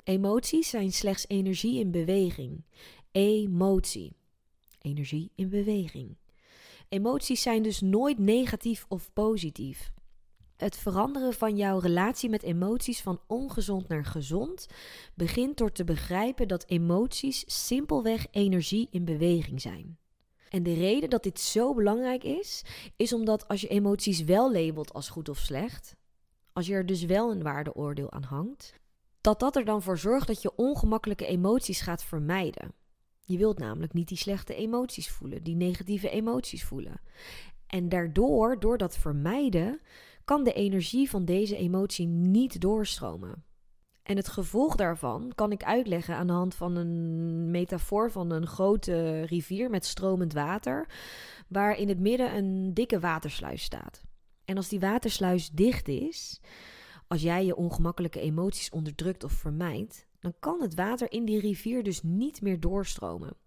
Emoties 0.08 0.70
zijn 0.70 0.92
slechts 0.92 1.28
energie 1.28 1.80
in 1.80 1.92
beweging. 1.92 2.66
Emotie. 3.12 4.16
Energie 4.82 5.32
in 5.36 5.50
beweging. 5.50 6.18
Emoties 6.90 7.42
zijn 7.42 7.64
dus 7.64 7.82
nooit 7.82 8.18
negatief 8.18 8.86
of 8.88 9.14
positief. 9.14 9.92
Het 10.58 10.78
veranderen 10.78 11.34
van 11.34 11.58
jouw 11.58 11.80
relatie 11.80 12.30
met 12.30 12.44
emoties 12.44 13.02
van 13.02 13.22
ongezond 13.28 13.88
naar 13.88 14.06
gezond 14.06 14.68
begint 15.16 15.58
door 15.58 15.72
te 15.72 15.84
begrijpen 15.84 16.48
dat 16.48 16.66
emoties 16.68 17.44
simpelweg 17.66 18.28
energie 18.32 18.88
in 18.92 19.06
beweging 19.06 19.62
zijn. 19.62 19.98
En 20.50 20.64
de 20.64 20.74
reden 20.74 21.10
dat 21.10 21.24
dit 21.24 21.40
zo 21.40 21.74
belangrijk 21.74 22.24
is, 22.24 22.64
is 22.96 23.14
omdat 23.14 23.48
als 23.48 23.62
je 23.62 23.68
emoties 23.68 24.24
wel 24.24 24.52
labelt 24.52 24.94
als 24.94 25.10
goed 25.10 25.30
of 25.30 25.38
slecht, 25.38 25.96
als 26.54 26.68
je 26.68 26.74
er 26.74 26.86
dus 26.86 27.04
wel 27.04 27.32
een 27.32 27.44
waardeoordeel 27.44 28.12
aan 28.12 28.24
hangt, 28.24 28.74
dat 29.28 29.40
dat 29.40 29.56
er 29.56 29.66
dan 29.66 29.82
voor 29.82 29.98
zorgt 29.98 30.28
dat 30.28 30.42
je 30.42 30.56
ongemakkelijke 30.56 31.26
emoties 31.26 31.82
gaat 31.82 32.04
vermijden. 32.04 32.74
Je 33.22 33.38
wilt 33.38 33.60
namelijk 33.60 33.94
niet 33.94 34.08
die 34.08 34.18
slechte 34.18 34.56
emoties 34.56 35.10
voelen, 35.10 35.44
die 35.44 35.56
negatieve 35.56 36.10
emoties 36.10 36.64
voelen. 36.64 37.02
En 37.68 37.90
daardoor, 37.90 38.60
door 38.60 38.78
dat 38.78 38.98
vermijden, 38.98 39.80
kan 40.26 40.44
de 40.44 40.54
energie 40.54 41.10
van 41.10 41.26
deze 41.26 41.58
emotie 41.58 42.08
niet 42.08 42.62
doorstromen. 42.62 43.44
En 44.04 44.18
het 44.18 44.28
gevolg 44.28 44.76
daarvan 44.76 45.32
kan 45.36 45.52
ik 45.52 45.64
uitleggen 45.64 46.16
aan 46.16 46.28
de 46.28 46.34
hand 46.34 46.56
van 46.56 46.76
een 46.76 47.52
metafoor 47.52 48.12
van 48.12 48.32
een 48.32 48.48
grote 48.48 49.22
rivier 49.22 49.70
met 49.70 49.86
stromend 49.86 50.34
water, 50.34 50.90
waar 51.48 51.78
in 51.78 51.90
het 51.90 52.00
midden 52.00 52.36
een 52.36 52.74
dikke 52.74 53.00
watersluis 53.00 53.64
staat. 53.64 54.04
En 54.46 54.58
als 54.58 54.70
die 54.70 54.80
watersluis 54.80 55.50
dicht 55.50 55.88
is, 55.88 56.42
als 57.08 57.22
jij 57.22 57.46
je 57.46 57.56
ongemakkelijke 57.56 58.20
emoties 58.20 58.70
onderdrukt 58.70 59.24
of 59.24 59.32
vermijdt, 59.32 60.08
dan 60.20 60.34
kan 60.40 60.62
het 60.62 60.76
water 60.76 61.12
in 61.12 61.26
die 61.26 61.40
rivier 61.40 61.84
dus 61.84 62.04
niet 62.04 62.42
meer 62.42 62.60
doorstromen. 62.60 63.38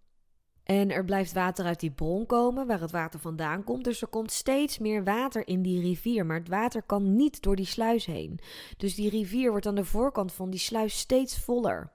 En 0.71 0.91
er 0.91 1.05
blijft 1.05 1.33
water 1.33 1.65
uit 1.65 1.81
die 1.81 1.91
bron 1.91 2.27
komen 2.27 2.67
waar 2.67 2.81
het 2.81 2.91
water 2.91 3.21
vandaan 3.21 3.65
komt. 3.65 3.85
Dus 3.85 4.03
er 4.03 4.09
komt 4.09 4.33
steeds 4.33 4.79
meer 4.79 5.05
water 5.05 5.49
in 5.49 5.63
die 5.63 5.81
rivier. 5.81 6.27
Maar 6.27 6.39
het 6.39 6.49
water 6.49 6.83
kan 6.83 7.17
niet 7.17 7.43
door 7.43 7.57
die 7.57 7.67
sluis 7.67 8.07
heen. 8.07 8.41
Dus 8.77 8.95
die 8.95 9.11
rivier 9.11 9.51
wordt 9.51 9.67
aan 9.67 9.75
de 9.75 9.85
voorkant 9.85 10.33
van 10.33 10.51
die 10.51 10.61
sluis 10.61 10.99
steeds 10.99 11.39
voller. 11.39 11.93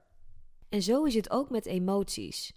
En 0.68 0.82
zo 0.82 1.04
is 1.04 1.14
het 1.14 1.30
ook 1.30 1.50
met 1.50 1.66
emoties. 1.66 2.52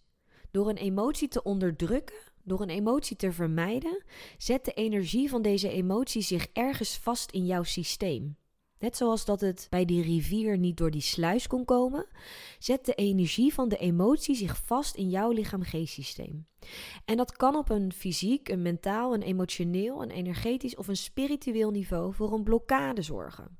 Door 0.51 0.69
een 0.69 0.77
emotie 0.77 1.27
te 1.27 1.43
onderdrukken, 1.43 2.17
door 2.43 2.61
een 2.61 2.69
emotie 2.69 3.15
te 3.15 3.31
vermijden, 3.31 4.03
zet 4.37 4.65
de 4.65 4.73
energie 4.73 5.29
van 5.29 5.41
deze 5.41 5.69
emotie 5.69 6.21
zich 6.21 6.47
ergens 6.53 6.97
vast 6.97 7.31
in 7.31 7.45
jouw 7.45 7.63
systeem. 7.63 8.37
Net 8.79 8.97
zoals 8.97 9.25
dat 9.25 9.41
het 9.41 9.67
bij 9.69 9.85
die 9.85 10.01
rivier 10.01 10.57
niet 10.57 10.77
door 10.77 10.91
die 10.91 11.01
sluis 11.01 11.47
kon 11.47 11.65
komen, 11.65 12.05
zet 12.59 12.85
de 12.85 12.93
energie 12.93 13.53
van 13.53 13.69
de 13.69 13.77
emotie 13.77 14.35
zich 14.35 14.57
vast 14.57 14.95
in 14.95 15.09
jouw 15.09 15.31
lichaam-geestsysteem. 15.31 16.47
En 17.05 17.17
dat 17.17 17.31
kan 17.31 17.55
op 17.55 17.69
een 17.69 17.93
fysiek, 17.93 18.49
een 18.49 18.61
mentaal, 18.61 19.13
een 19.13 19.21
emotioneel, 19.21 20.01
een 20.01 20.11
energetisch 20.11 20.75
of 20.75 20.87
een 20.87 20.97
spiritueel 20.97 21.71
niveau 21.71 22.13
voor 22.13 22.33
een 22.33 22.43
blokkade 22.43 23.01
zorgen. 23.01 23.57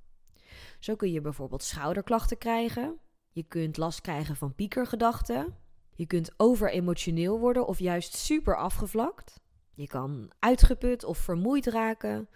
Zo 0.79 0.95
kun 0.95 1.11
je 1.11 1.21
bijvoorbeeld 1.21 1.63
schouderklachten 1.63 2.37
krijgen, 2.37 2.99
je 3.29 3.43
kunt 3.43 3.77
last 3.77 4.01
krijgen 4.01 4.35
van 4.35 4.55
piekergedachten, 4.55 5.55
je 5.95 6.05
kunt 6.05 6.33
overemotioneel 6.37 7.39
worden 7.39 7.67
of 7.67 7.79
juist 7.79 8.15
super 8.15 8.57
afgevlakt, 8.57 9.39
je 9.73 9.87
kan 9.87 10.31
uitgeput 10.39 11.03
of 11.03 11.17
vermoeid 11.17 11.65
raken. 11.65 12.29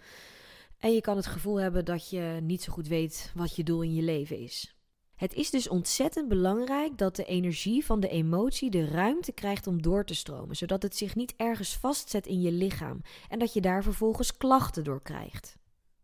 En 0.84 0.92
je 0.92 1.00
kan 1.00 1.16
het 1.16 1.26
gevoel 1.26 1.60
hebben 1.60 1.84
dat 1.84 2.10
je 2.10 2.38
niet 2.42 2.62
zo 2.62 2.72
goed 2.72 2.88
weet 2.88 3.32
wat 3.34 3.56
je 3.56 3.64
doel 3.64 3.82
in 3.82 3.94
je 3.94 4.02
leven 4.02 4.38
is. 4.38 4.76
Het 5.14 5.34
is 5.34 5.50
dus 5.50 5.68
ontzettend 5.68 6.28
belangrijk 6.28 6.98
dat 6.98 7.16
de 7.16 7.24
energie 7.24 7.84
van 7.84 8.00
de 8.00 8.08
emotie 8.08 8.70
de 8.70 8.86
ruimte 8.86 9.32
krijgt 9.32 9.66
om 9.66 9.82
door 9.82 10.04
te 10.04 10.14
stromen, 10.14 10.56
zodat 10.56 10.82
het 10.82 10.96
zich 10.96 11.14
niet 11.14 11.34
ergens 11.36 11.76
vastzet 11.76 12.26
in 12.26 12.40
je 12.40 12.52
lichaam 12.52 13.00
en 13.28 13.38
dat 13.38 13.52
je 13.52 13.60
daar 13.60 13.82
vervolgens 13.82 14.36
klachten 14.36 14.84
door 14.84 15.02
krijgt. 15.02 15.56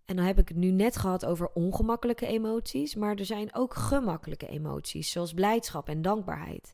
En 0.04 0.16
dan 0.16 0.24
heb 0.24 0.38
ik 0.38 0.48
het 0.48 0.56
nu 0.56 0.70
net 0.70 0.96
gehad 0.96 1.24
over 1.24 1.50
ongemakkelijke 1.52 2.26
emoties, 2.26 2.94
maar 2.94 3.16
er 3.16 3.24
zijn 3.24 3.54
ook 3.54 3.74
gemakkelijke 3.74 4.48
emoties, 4.48 5.10
zoals 5.10 5.34
blijdschap 5.34 5.88
en 5.88 6.02
dankbaarheid. 6.02 6.72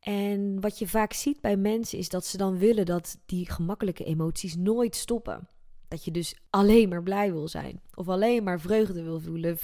En 0.00 0.60
wat 0.60 0.78
je 0.78 0.88
vaak 0.88 1.12
ziet 1.12 1.40
bij 1.40 1.56
mensen 1.56 1.98
is 1.98 2.08
dat 2.08 2.26
ze 2.26 2.36
dan 2.36 2.58
willen 2.58 2.86
dat 2.86 3.18
die 3.26 3.50
gemakkelijke 3.50 4.04
emoties 4.04 4.56
nooit 4.56 4.96
stoppen. 4.96 5.48
Dat 5.94 6.04
je 6.04 6.10
dus 6.10 6.34
alleen 6.50 6.88
maar 6.88 7.02
blij 7.02 7.32
wil 7.32 7.48
zijn. 7.48 7.80
Of 7.94 8.08
alleen 8.08 8.44
maar 8.44 8.60
vreugde 8.60 9.02
wil 9.02 9.20
voelen, 9.20 9.58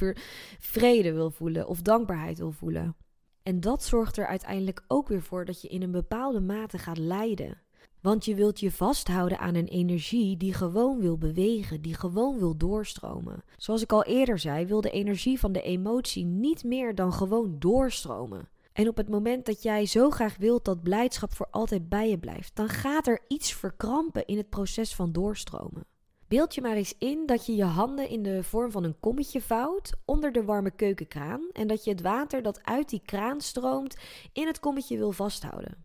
vrede 0.59 1.13
wil 1.13 1.31
voelen 1.31 1.69
of 1.69 1.83
dankbaarheid 1.83 2.39
wil 2.39 2.53
voelen. 2.53 2.97
En 3.43 3.61
dat 3.61 3.85
zorgt 3.85 4.17
er 4.17 4.27
uiteindelijk 4.27 4.85
ook 4.87 5.09
weer 5.09 5.23
voor 5.23 5.45
dat 5.45 5.63
je 5.63 5.69
in 5.69 5.83
een 5.83 5.91
bepaalde 5.91 6.41
mate 6.41 6.79
gaat 6.79 6.99
lijden. 6.99 7.61
Want 8.01 8.25
je 8.25 8.35
wilt 8.35 8.61
je 8.61 8.73
vasthouden 8.73 9.39
aan 9.39 9.55
een 9.55 9.69
energie 9.69 10.37
die 10.37 10.55
gewoon 10.55 11.01
wil 11.01 11.19
bewegen, 11.19 11.83
die 11.83 11.95
gewoon 11.95 12.39
wil 12.39 12.57
doorstromen. 12.57 13.45
Zoals 13.57 13.83
ik 13.83 13.93
al 13.93 14.05
eerder 14.05 14.39
zei, 14.39 14.67
wil 14.67 14.81
de 14.81 14.91
energie 14.91 15.39
van 15.39 15.53
de 15.53 15.63
emotie 15.63 16.25
niet 16.25 16.65
meer 16.65 16.95
dan 16.95 17.13
gewoon 17.13 17.57
doorstromen. 17.59 18.49
En 18.73 18.89
op 18.89 18.97
het 18.97 19.09
moment 19.09 19.47
dat 19.47 19.63
jij 19.63 19.87
zo 19.87 20.11
graag 20.11 20.37
wilt 20.37 20.65
dat 20.65 20.83
blijdschap 20.83 21.35
voor 21.35 21.49
altijd 21.51 21.89
bij 21.89 22.09
je 22.11 22.19
blijft, 22.19 22.57
dan 22.57 22.69
gaat 22.69 23.07
er 23.07 23.21
iets 23.29 23.55
verkrampen 23.55 24.27
in 24.27 24.37
het 24.37 24.49
proces 24.49 24.95
van 24.95 25.13
doorstromen. 25.13 25.85
Beeld 26.31 26.55
je 26.55 26.61
maar 26.61 26.77
eens 26.77 26.95
in 26.99 27.27
dat 27.27 27.47
je 27.47 27.55
je 27.55 27.65
handen 27.65 28.09
in 28.09 28.23
de 28.23 28.43
vorm 28.43 28.71
van 28.71 28.85
een 28.85 29.01
kommetje 29.01 29.41
vouwt 29.41 29.93
onder 30.05 30.33
de 30.33 30.45
warme 30.45 30.71
keukenkraan 30.71 31.49
en 31.53 31.67
dat 31.67 31.85
je 31.85 31.91
het 31.91 32.01
water 32.01 32.43
dat 32.43 32.63
uit 32.63 32.89
die 32.89 33.03
kraan 33.05 33.41
stroomt 33.41 33.97
in 34.33 34.47
het 34.47 34.61
kommetje 34.61 34.97
wil 34.97 35.13
vasthouden. 35.13 35.85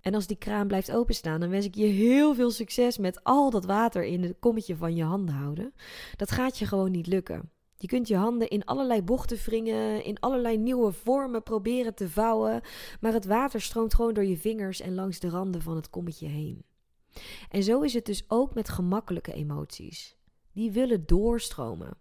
En 0.00 0.14
als 0.14 0.26
die 0.26 0.36
kraan 0.36 0.66
blijft 0.66 0.92
openstaan, 0.92 1.40
dan 1.40 1.50
wens 1.50 1.64
ik 1.64 1.74
je 1.74 1.86
heel 1.86 2.34
veel 2.34 2.50
succes 2.50 2.98
met 2.98 3.24
al 3.24 3.50
dat 3.50 3.64
water 3.64 4.04
in 4.04 4.22
het 4.22 4.36
kommetje 4.40 4.76
van 4.76 4.94
je 4.94 5.04
handen 5.04 5.34
houden. 5.34 5.74
Dat 6.16 6.30
gaat 6.30 6.58
je 6.58 6.66
gewoon 6.66 6.90
niet 6.90 7.06
lukken. 7.06 7.50
Je 7.76 7.86
kunt 7.86 8.08
je 8.08 8.16
handen 8.16 8.48
in 8.48 8.64
allerlei 8.64 9.02
bochten 9.02 9.38
wringen, 9.44 10.04
in 10.04 10.20
allerlei 10.20 10.58
nieuwe 10.58 10.92
vormen 10.92 11.42
proberen 11.42 11.94
te 11.94 12.08
vouwen, 12.08 12.60
maar 13.00 13.12
het 13.12 13.26
water 13.26 13.60
stroomt 13.60 13.94
gewoon 13.94 14.14
door 14.14 14.24
je 14.24 14.36
vingers 14.36 14.80
en 14.80 14.94
langs 14.94 15.18
de 15.18 15.28
randen 15.28 15.62
van 15.62 15.76
het 15.76 15.90
kommetje 15.90 16.26
heen. 16.26 16.64
En 17.48 17.62
zo 17.62 17.80
is 17.80 17.94
het 17.94 18.06
dus 18.06 18.24
ook 18.28 18.54
met 18.54 18.68
gemakkelijke 18.68 19.32
emoties. 19.32 20.16
Die 20.52 20.70
willen 20.70 21.06
doorstromen. 21.06 21.96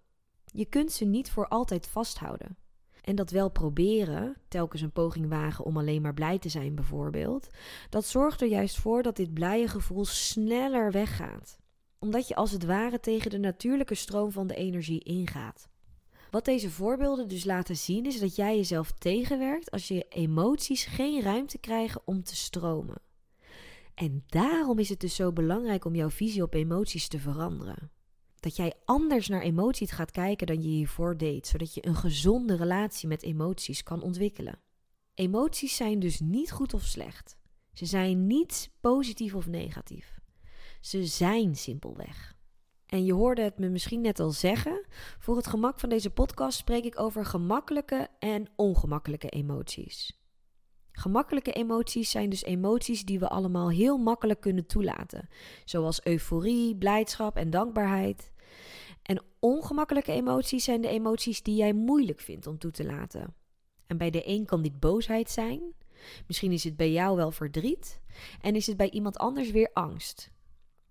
Je 0.46 0.66
kunt 0.66 0.92
ze 0.92 1.06
niet 1.06 1.32
voor 1.32 1.48
altijd 1.48 1.88
vasthouden. 1.88 2.58
En 3.02 3.16
dat 3.16 3.32
wel 3.32 3.50
proberen, 3.50 4.36
telkens 4.48 4.82
een 4.82 4.92
poging 4.92 5.30
wagen 5.30 5.66
om 5.66 5.78
alleen 5.78 6.02
maar 6.02 6.14
blij 6.14 6.40
te 6.40 6.50
zijn 6.50 6.76
bijvoorbeeld, 6.76 7.48
dat 7.90 8.06
zorgt 8.06 8.42
er 8.42 8.48
juist 8.48 8.78
voor 8.78 9.04
dat 9.04 9.16
dit 9.16 9.34
blije 9.34 9.68
gevoel 9.68 10.06
sneller 10.06 10.92
weggaat. 10.92 11.60
Omdat 12.00 12.28
je 12.28 12.36
als 12.36 12.52
het 12.52 12.66
ware 12.66 13.00
tegen 13.00 13.32
de 13.32 13.38
natuurlijke 13.38 13.96
stroom 13.96 14.32
van 14.32 14.48
de 14.48 14.56
energie 14.56 15.04
ingaat. 15.04 15.70
Wat 16.32 16.46
deze 16.46 16.70
voorbeelden 16.70 17.28
dus 17.28 17.44
laten 17.44 17.78
zien 17.78 18.06
is 18.06 18.20
dat 18.20 18.36
jij 18.36 18.56
jezelf 18.56 18.92
tegenwerkt 18.92 19.72
als 19.72 19.88
je 19.88 20.06
emoties 20.10 20.86
geen 20.86 21.22
ruimte 21.22 21.58
krijgen 21.58 22.02
om 22.06 22.24
te 22.24 22.36
stromen. 22.36 23.02
En 24.00 24.24
daarom 24.28 24.80
is 24.80 24.90
het 24.90 25.00
dus 25.00 25.16
zo 25.16 25.34
belangrijk 25.34 25.86
om 25.86 25.96
jouw 25.96 26.10
visie 26.10 26.44
op 26.44 26.54
emoties 26.54 27.08
te 27.08 27.20
veranderen. 27.20 27.92
Dat 28.36 28.56
jij 28.56 28.74
anders 28.86 29.28
naar 29.28 29.42
emoties 29.42 29.92
gaat 29.92 30.12
kijken 30.12 30.48
dan 30.48 30.62
je 30.62 30.68
hiervoor 30.68 31.18
deed, 31.18 31.48
zodat 31.48 31.74
je 31.74 31.86
een 31.86 31.96
gezonde 31.96 32.56
relatie 32.56 33.08
met 33.08 33.24
emoties 33.24 33.84
kan 33.84 34.02
ontwikkelen. 34.02 34.60
Emoties 35.14 35.76
zijn 35.76 36.00
dus 36.00 36.20
niet 36.20 36.52
goed 36.52 36.74
of 36.74 36.84
slecht. 36.84 37.38
Ze 37.74 37.86
zijn 37.86 38.28
niet 38.28 38.72
positief 38.80 39.36
of 39.36 39.48
negatief. 39.48 40.20
Ze 40.82 41.06
zijn 41.06 41.56
simpelweg. 41.56 42.36
En 42.86 43.06
je 43.06 43.14
hoorde 43.14 43.42
het 43.42 43.60
me 43.60 43.70
misschien 43.70 44.02
net 44.02 44.20
al 44.20 44.32
zeggen. 44.32 44.86
Voor 45.20 45.36
het 45.36 45.48
gemak 45.48 45.80
van 45.80 45.90
deze 45.90 46.10
podcast 46.10 46.58
spreek 46.58 46.84
ik 46.84 47.00
over 47.00 47.26
gemakkelijke 47.26 48.08
en 48.20 48.48
ongemakkelijke 48.56 49.30
emoties. 49.30 50.19
Gemakkelijke 51.00 51.52
emoties 51.52 52.12
zijn 52.12 52.30
dus 52.30 52.44
emoties 52.44 53.06
die 53.06 53.20
we 53.20 53.30
allemaal 53.30 53.70
heel 53.70 53.98
makkelijk 53.98 54.40
kunnen 54.42 54.66
toelaten, 54.66 55.30
zoals 55.66 56.06
euforie, 56.06 56.76
blijdschap 56.76 57.36
en 57.36 57.50
dankbaarheid. 57.50 58.32
En 59.02 59.24
ongemakkelijke 59.40 60.12
emoties 60.12 60.64
zijn 60.64 60.82
de 60.82 60.88
emoties 60.88 61.44
die 61.44 61.56
jij 61.56 61.74
moeilijk 61.74 62.20
vindt 62.20 62.48
om 62.48 62.58
toe 62.58 62.72
te 62.72 62.86
laten. 62.86 63.36
En 63.88 63.98
bij 63.98 64.10
de 64.10 64.28
een 64.28 64.46
kan 64.46 64.62
dit 64.62 64.80
boosheid 64.80 65.30
zijn, 65.30 65.62
misschien 66.28 66.52
is 66.52 66.64
het 66.64 66.78
bij 66.78 66.92
jou 66.92 67.16
wel 67.16 67.32
verdriet 67.32 68.02
en 68.42 68.56
is 68.56 68.68
het 68.68 68.78
bij 68.78 68.90
iemand 68.90 69.18
anders 69.18 69.52
weer 69.52 69.70
angst. 69.74 70.32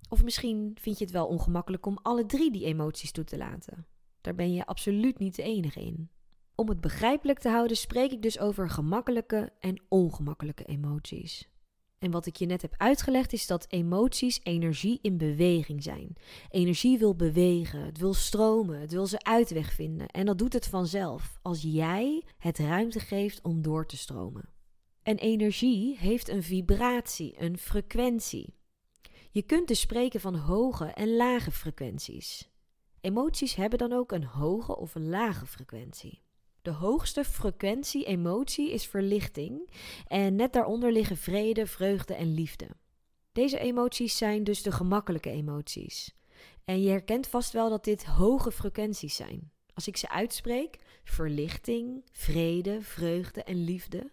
Of 0.09 0.25
misschien 0.25 0.77
vind 0.81 0.99
je 0.99 1.05
het 1.05 1.13
wel 1.13 1.27
ongemakkelijk 1.27 1.87
om 1.87 1.99
alle 2.03 2.27
drie 2.27 2.51
die 2.51 2.65
emoties 2.65 3.13
toe 3.13 3.25
te 3.25 3.37
laten. 3.37 3.87
Daar 4.21 4.35
ben 4.35 4.53
je 4.53 4.67
absoluut 4.67 5.19
niet 5.19 5.37
de 5.37 5.43
enige 5.43 5.81
in. 5.81 6.11
Om 6.61 6.69
het 6.69 6.81
begrijpelijk 6.81 7.39
te 7.39 7.49
houden 7.49 7.77
spreek 7.77 8.13
ik 8.13 8.23
dus 8.23 8.39
over 8.39 8.71
gemakkelijke 8.71 9.53
en 9.61 9.83
ongemakkelijke 9.89 10.65
emoties. 10.65 11.49
En 11.99 12.11
wat 12.11 12.27
ik 12.27 12.37
je 12.37 12.47
net 12.47 12.63
heb 12.63 12.75
uitgelegd 12.77 13.33
is 13.33 13.47
dat 13.47 13.67
emoties 13.69 14.41
energie 14.43 14.99
in 15.03 15.19
beweging 15.19 15.83
zijn. 15.83 16.17
Energie 16.51 16.99
wil 16.99 17.17
bewegen, 17.17 17.85
het 17.85 17.99
wil 17.99 18.15
stromen, 18.15 18.81
het 18.81 18.93
wil 18.93 19.07
zijn 19.07 19.25
uitweg 19.25 19.73
vinden. 19.73 20.07
En 20.07 20.27
dat 20.27 20.39
doet 20.39 20.53
het 20.53 20.67
vanzelf 20.67 21.39
als 21.43 21.63
jij 21.63 22.25
het 22.39 22.59
ruimte 22.59 23.01
geeft 23.01 23.43
om 23.43 23.63
door 23.63 23.87
te 23.87 23.97
stromen. 23.97 24.49
En 25.03 25.17
energie 25.17 25.97
heeft 25.99 26.29
een 26.29 26.43
vibratie, 26.43 27.43
een 27.43 27.59
frequentie. 27.59 28.55
Je 29.31 29.43
kunt 29.43 29.69
dus 29.69 29.81
spreken 29.81 30.21
van 30.21 30.35
hoge 30.35 30.85
en 30.85 31.17
lage 31.17 31.51
frequenties. 31.51 32.51
Emoties 33.01 33.55
hebben 33.55 33.79
dan 33.79 33.93
ook 33.93 34.13
een 34.13 34.25
hoge 34.25 34.77
of 34.77 34.95
een 34.95 35.09
lage 35.09 35.47
frequentie. 35.47 36.27
De 36.69 36.75
hoogste 36.75 37.25
frequentie 37.25 38.05
emotie 38.05 38.73
is 38.73 38.87
verlichting 38.87 39.71
en 40.07 40.35
net 40.35 40.53
daaronder 40.53 40.93
liggen 40.93 41.17
vrede, 41.17 41.67
vreugde 41.67 42.15
en 42.15 42.35
liefde. 42.35 42.69
Deze 43.33 43.59
emoties 43.59 44.17
zijn 44.17 44.45
dus 44.45 44.63
de 44.63 44.73
gemakkelijke 44.73 45.31
emoties. 45.31 46.15
En 46.65 46.83
je 46.83 46.89
herkent 46.89 47.27
vast 47.27 47.53
wel 47.53 47.71
dat 47.71 47.85
dit 47.85 48.05
hoge 48.05 48.53
frequenties 48.53 49.17
zijn. 49.17 49.51
Als 49.75 49.89
ik 49.89 49.97
ze 49.97 50.09
uitspreek, 50.09 50.79
verlichting, 51.05 52.05
vrede, 52.13 52.81
vreugde 52.81 53.43
en 53.43 53.65
liefde, 53.65 54.11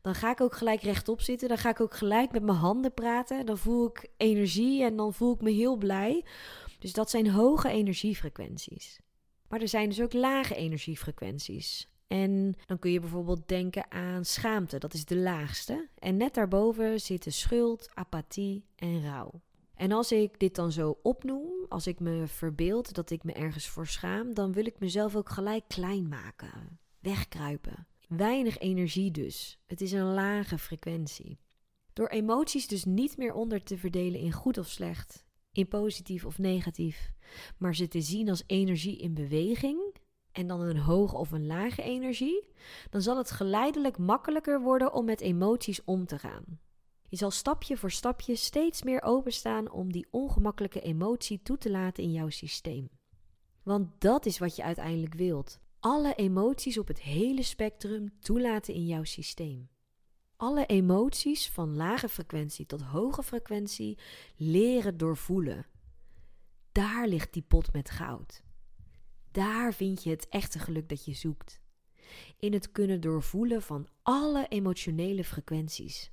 dan 0.00 0.14
ga 0.14 0.30
ik 0.30 0.40
ook 0.40 0.56
gelijk 0.56 0.80
rechtop 0.82 1.20
zitten. 1.20 1.48
Dan 1.48 1.58
ga 1.58 1.70
ik 1.70 1.80
ook 1.80 1.94
gelijk 1.94 2.32
met 2.32 2.42
mijn 2.42 2.58
handen 2.58 2.94
praten. 2.94 3.46
Dan 3.46 3.58
voel 3.58 3.86
ik 3.86 4.10
energie 4.16 4.84
en 4.84 4.96
dan 4.96 5.14
voel 5.14 5.34
ik 5.34 5.40
me 5.40 5.50
heel 5.50 5.76
blij. 5.76 6.24
Dus 6.78 6.92
dat 6.92 7.10
zijn 7.10 7.30
hoge 7.30 7.68
energiefrequenties. 7.68 9.00
Maar 9.48 9.60
er 9.60 9.68
zijn 9.68 9.88
dus 9.88 10.00
ook 10.00 10.12
lage 10.12 10.54
energiefrequenties. 10.54 11.88
En 12.08 12.54
dan 12.66 12.78
kun 12.78 12.90
je 12.90 13.00
bijvoorbeeld 13.00 13.48
denken 13.48 13.90
aan 13.90 14.24
schaamte, 14.24 14.78
dat 14.78 14.94
is 14.94 15.04
de 15.04 15.16
laagste. 15.16 15.88
En 15.98 16.16
net 16.16 16.34
daarboven 16.34 17.00
zitten 17.00 17.32
schuld, 17.32 17.90
apathie 17.94 18.64
en 18.76 19.02
rouw. 19.02 19.40
En 19.74 19.92
als 19.92 20.12
ik 20.12 20.40
dit 20.40 20.54
dan 20.54 20.72
zo 20.72 20.98
opnoem, 21.02 21.66
als 21.68 21.86
ik 21.86 22.00
me 22.00 22.26
verbeeld 22.26 22.94
dat 22.94 23.10
ik 23.10 23.24
me 23.24 23.32
ergens 23.32 23.68
voor 23.68 23.86
schaam, 23.86 24.34
dan 24.34 24.52
wil 24.52 24.66
ik 24.66 24.78
mezelf 24.78 25.16
ook 25.16 25.28
gelijk 25.28 25.64
klein 25.68 26.08
maken, 26.08 26.78
wegkruipen. 27.00 27.86
Weinig 28.08 28.58
energie 28.58 29.10
dus. 29.10 29.58
Het 29.66 29.80
is 29.80 29.92
een 29.92 30.14
lage 30.14 30.58
frequentie. 30.58 31.38
Door 31.92 32.08
emoties 32.08 32.68
dus 32.68 32.84
niet 32.84 33.16
meer 33.16 33.32
onder 33.32 33.62
te 33.62 33.78
verdelen 33.78 34.20
in 34.20 34.32
goed 34.32 34.58
of 34.58 34.68
slecht, 34.68 35.24
in 35.52 35.68
positief 35.68 36.24
of 36.24 36.38
negatief, 36.38 37.12
maar 37.56 37.74
ze 37.74 37.88
te 37.88 38.00
zien 38.00 38.28
als 38.28 38.42
energie 38.46 38.98
in 38.98 39.14
beweging 39.14 39.87
en 40.38 40.46
dan 40.46 40.60
een 40.60 40.78
hoge 40.78 41.16
of 41.16 41.30
een 41.30 41.46
lage 41.46 41.82
energie, 41.82 42.48
dan 42.90 43.02
zal 43.02 43.16
het 43.16 43.30
geleidelijk 43.30 43.98
makkelijker 43.98 44.60
worden 44.60 44.92
om 44.92 45.04
met 45.04 45.20
emoties 45.20 45.84
om 45.84 46.06
te 46.06 46.18
gaan. 46.18 46.44
Je 47.08 47.16
zal 47.16 47.30
stapje 47.30 47.76
voor 47.76 47.90
stapje 47.90 48.36
steeds 48.36 48.82
meer 48.82 49.02
openstaan 49.02 49.70
om 49.70 49.92
die 49.92 50.06
ongemakkelijke 50.10 50.80
emotie 50.80 51.42
toe 51.42 51.58
te 51.58 51.70
laten 51.70 52.02
in 52.02 52.12
jouw 52.12 52.28
systeem. 52.28 52.88
Want 53.62 54.00
dat 54.00 54.26
is 54.26 54.38
wat 54.38 54.56
je 54.56 54.62
uiteindelijk 54.62 55.14
wilt. 55.14 55.58
Alle 55.80 56.14
emoties 56.14 56.78
op 56.78 56.88
het 56.88 57.00
hele 57.00 57.42
spectrum 57.42 58.20
toelaten 58.20 58.74
in 58.74 58.86
jouw 58.86 59.04
systeem. 59.04 59.68
Alle 60.36 60.66
emoties 60.66 61.50
van 61.50 61.76
lage 61.76 62.08
frequentie 62.08 62.66
tot 62.66 62.82
hoge 62.82 63.22
frequentie 63.22 63.98
leren 64.36 64.96
doorvoelen. 64.96 65.66
Daar 66.72 67.08
ligt 67.08 67.32
die 67.32 67.44
pot 67.48 67.72
met 67.72 67.90
goud. 67.90 68.46
Daar 69.38 69.74
vind 69.74 70.02
je 70.02 70.10
het 70.10 70.28
echte 70.28 70.58
geluk 70.58 70.88
dat 70.88 71.04
je 71.04 71.14
zoekt. 71.14 71.60
In 72.38 72.52
het 72.52 72.72
kunnen 72.72 73.00
doorvoelen 73.00 73.62
van 73.62 73.88
alle 74.02 74.46
emotionele 74.48 75.24
frequenties. 75.24 76.10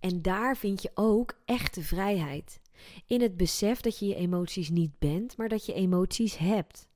En 0.00 0.22
daar 0.22 0.56
vind 0.56 0.82
je 0.82 0.90
ook 0.94 1.40
echte 1.44 1.82
vrijheid. 1.82 2.60
In 3.06 3.20
het 3.20 3.36
besef 3.36 3.80
dat 3.80 3.98
je 3.98 4.06
je 4.06 4.14
emoties 4.14 4.68
niet 4.68 4.98
bent, 4.98 5.36
maar 5.36 5.48
dat 5.48 5.66
je 5.66 5.72
emoties 5.72 6.36
hebt. 6.36 6.88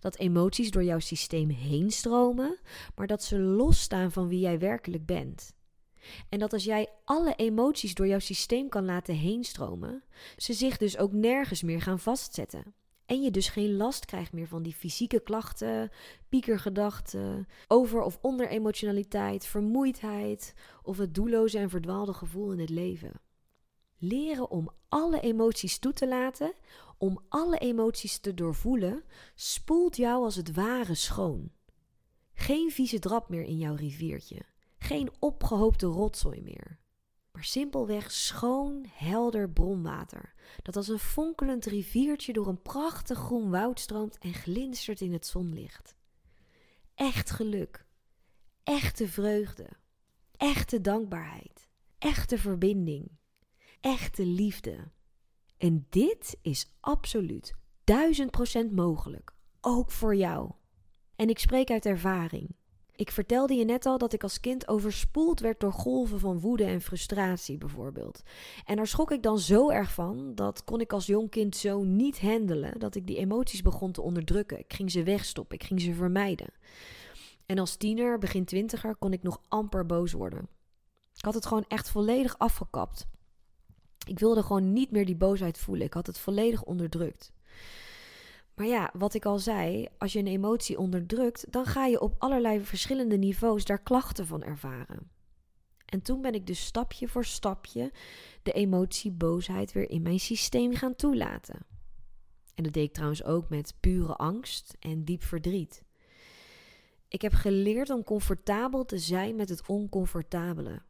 Dat 0.00 0.16
emoties 0.16 0.70
door 0.70 0.84
jouw 0.84 0.98
systeem 0.98 1.48
heen 1.48 1.90
stromen, 1.90 2.58
maar 2.94 3.06
dat 3.06 3.24
ze 3.24 3.38
losstaan 3.38 4.12
van 4.12 4.28
wie 4.28 4.40
jij 4.40 4.58
werkelijk 4.58 5.06
bent. 5.06 5.54
En 6.28 6.38
dat 6.38 6.52
als 6.52 6.64
jij 6.64 6.88
alle 7.04 7.34
emoties 7.34 7.94
door 7.94 8.06
jouw 8.06 8.18
systeem 8.18 8.68
kan 8.68 8.84
laten 8.84 9.16
heenstromen, 9.16 10.02
ze 10.36 10.52
zich 10.52 10.76
dus 10.76 10.98
ook 10.98 11.12
nergens 11.12 11.62
meer 11.62 11.80
gaan 11.80 11.98
vastzetten. 11.98 12.74
En 13.10 13.22
je 13.22 13.30
dus 13.30 13.48
geen 13.48 13.76
last 13.76 14.04
krijgt 14.04 14.32
meer 14.32 14.46
van 14.46 14.62
die 14.62 14.74
fysieke 14.74 15.20
klachten, 15.20 15.90
piekergedachten, 16.28 17.46
over- 17.68 18.02
of 18.02 18.18
onderemotionaliteit, 18.22 19.46
vermoeidheid 19.46 20.54
of 20.82 20.98
het 20.98 21.14
doelloze 21.14 21.58
en 21.58 21.70
verdwaalde 21.70 22.12
gevoel 22.12 22.52
in 22.52 22.58
het 22.58 22.70
leven. 22.70 23.20
Leren 23.98 24.50
om 24.50 24.70
alle 24.88 25.20
emoties 25.20 25.78
toe 25.78 25.92
te 25.92 26.08
laten, 26.08 26.52
om 26.98 27.20
alle 27.28 27.58
emoties 27.58 28.18
te 28.18 28.34
doorvoelen, 28.34 29.04
spoelt 29.34 29.96
jou 29.96 30.24
als 30.24 30.36
het 30.36 30.54
ware 30.54 30.94
schoon. 30.94 31.50
Geen 32.32 32.70
vieze 32.70 32.98
drap 32.98 33.28
meer 33.28 33.44
in 33.44 33.58
jouw 33.58 33.74
riviertje, 33.74 34.42
geen 34.78 35.10
opgehoopte 35.18 35.86
rotzooi 35.86 36.42
meer 36.42 36.79
maar 37.32 37.44
simpelweg 37.44 38.10
schoon, 38.10 38.86
helder 38.92 39.50
bronwater, 39.50 40.34
dat 40.62 40.76
als 40.76 40.88
een 40.88 40.98
fonkelend 40.98 41.64
riviertje 41.64 42.32
door 42.32 42.46
een 42.46 42.62
prachtig 42.62 43.18
groen 43.18 43.50
woud 43.50 43.80
stroomt 43.80 44.18
en 44.18 44.34
glinstert 44.34 45.00
in 45.00 45.12
het 45.12 45.26
zonlicht. 45.26 45.96
Echt 46.94 47.30
geluk, 47.30 47.86
echte 48.62 49.08
vreugde, 49.08 49.68
echte 50.36 50.80
dankbaarheid, 50.80 51.68
echte 51.98 52.38
verbinding, 52.38 53.10
echte 53.80 54.24
liefde. 54.24 54.90
En 55.56 55.86
dit 55.88 56.36
is 56.42 56.72
absoluut 56.80 57.54
duizend 57.84 58.30
procent 58.30 58.72
mogelijk, 58.72 59.32
ook 59.60 59.90
voor 59.90 60.14
jou. 60.14 60.50
En 61.16 61.28
ik 61.28 61.38
spreek 61.38 61.70
uit 61.70 61.86
ervaring. 61.86 62.54
Ik 63.00 63.10
vertelde 63.10 63.54
je 63.54 63.64
net 63.64 63.86
al 63.86 63.98
dat 63.98 64.12
ik 64.12 64.22
als 64.22 64.40
kind 64.40 64.68
overspoeld 64.68 65.40
werd 65.40 65.60
door 65.60 65.72
golven 65.72 66.20
van 66.20 66.40
woede 66.40 66.64
en 66.64 66.80
frustratie, 66.80 67.58
bijvoorbeeld. 67.58 68.22
En 68.64 68.76
daar 68.76 68.86
schrok 68.86 69.10
ik 69.10 69.22
dan 69.22 69.38
zo 69.38 69.70
erg 69.70 69.92
van, 69.92 70.34
dat 70.34 70.64
kon 70.64 70.80
ik 70.80 70.92
als 70.92 71.06
jong 71.06 71.30
kind 71.30 71.56
zo 71.56 71.82
niet 71.82 72.20
handelen, 72.20 72.78
dat 72.78 72.94
ik 72.94 73.06
die 73.06 73.16
emoties 73.16 73.62
begon 73.62 73.92
te 73.92 74.00
onderdrukken. 74.02 74.58
Ik 74.58 74.72
ging 74.72 74.90
ze 74.90 75.02
wegstoppen, 75.02 75.56
ik 75.56 75.64
ging 75.64 75.80
ze 75.80 75.94
vermijden. 75.94 76.52
En 77.46 77.58
als 77.58 77.76
tiener, 77.76 78.18
begin 78.18 78.44
twintiger, 78.44 78.96
kon 78.96 79.12
ik 79.12 79.22
nog 79.22 79.40
amper 79.48 79.86
boos 79.86 80.12
worden. 80.12 80.48
Ik 81.14 81.24
had 81.24 81.34
het 81.34 81.46
gewoon 81.46 81.64
echt 81.68 81.90
volledig 81.90 82.38
afgekapt. 82.38 83.06
Ik 84.06 84.18
wilde 84.18 84.42
gewoon 84.42 84.72
niet 84.72 84.90
meer 84.90 85.06
die 85.06 85.16
boosheid 85.16 85.58
voelen. 85.58 85.86
Ik 85.86 85.94
had 85.94 86.06
het 86.06 86.18
volledig 86.18 86.62
onderdrukt. 86.62 87.32
Maar 88.54 88.66
ja, 88.66 88.90
wat 88.96 89.14
ik 89.14 89.24
al 89.24 89.38
zei, 89.38 89.88
als 89.98 90.12
je 90.12 90.18
een 90.18 90.26
emotie 90.26 90.78
onderdrukt, 90.78 91.52
dan 91.52 91.64
ga 91.64 91.86
je 91.86 92.00
op 92.00 92.14
allerlei 92.18 92.64
verschillende 92.64 93.16
niveaus 93.16 93.64
daar 93.64 93.82
klachten 93.82 94.26
van 94.26 94.42
ervaren. 94.42 95.10
En 95.84 96.02
toen 96.02 96.20
ben 96.20 96.34
ik 96.34 96.46
dus 96.46 96.64
stapje 96.64 97.08
voor 97.08 97.24
stapje 97.24 97.92
de 98.42 98.52
emotie 98.52 99.10
boosheid 99.10 99.72
weer 99.72 99.90
in 99.90 100.02
mijn 100.02 100.20
systeem 100.20 100.74
gaan 100.74 100.96
toelaten. 100.96 101.66
En 102.54 102.64
dat 102.64 102.72
deed 102.72 102.84
ik 102.84 102.92
trouwens 102.92 103.24
ook 103.24 103.48
met 103.48 103.74
pure 103.80 104.16
angst 104.16 104.76
en 104.80 105.04
diep 105.04 105.22
verdriet. 105.22 105.84
Ik 107.08 107.22
heb 107.22 107.32
geleerd 107.32 107.90
om 107.90 108.04
comfortabel 108.04 108.84
te 108.84 108.98
zijn 108.98 109.36
met 109.36 109.48
het 109.48 109.68
oncomfortabele. 109.68 110.82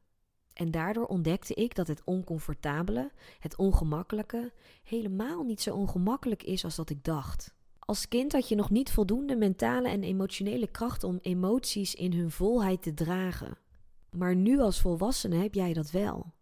En 0.61 0.71
daardoor 0.71 1.07
ontdekte 1.07 1.55
ik 1.55 1.75
dat 1.75 1.89
het 1.89 2.03
oncomfortabele, 2.05 3.11
het 3.39 3.57
ongemakkelijke, 3.57 4.53
helemaal 4.83 5.43
niet 5.43 5.61
zo 5.61 5.75
ongemakkelijk 5.75 6.43
is 6.43 6.65
als 6.65 6.77
dat 6.77 6.91
ik 6.91 7.05
dacht. 7.05 7.55
Als 7.79 8.09
kind 8.09 8.33
had 8.33 8.49
je 8.49 8.55
nog 8.55 8.71
niet 8.71 8.93
voldoende 8.93 9.37
mentale 9.37 9.89
en 9.89 10.03
emotionele 10.03 10.67
kracht 10.67 11.05
om 11.05 11.19
emoties 11.23 11.95
in 11.95 12.13
hun 12.13 12.31
volheid 12.31 12.83
te 12.83 12.95
dragen. 12.95 13.59
Maar 14.11 14.37
nu 14.37 14.59
als 14.59 14.81
volwassene 14.81 15.37
heb 15.37 15.55
jij 15.55 15.73
dat 15.73 15.91
wel. 15.91 16.33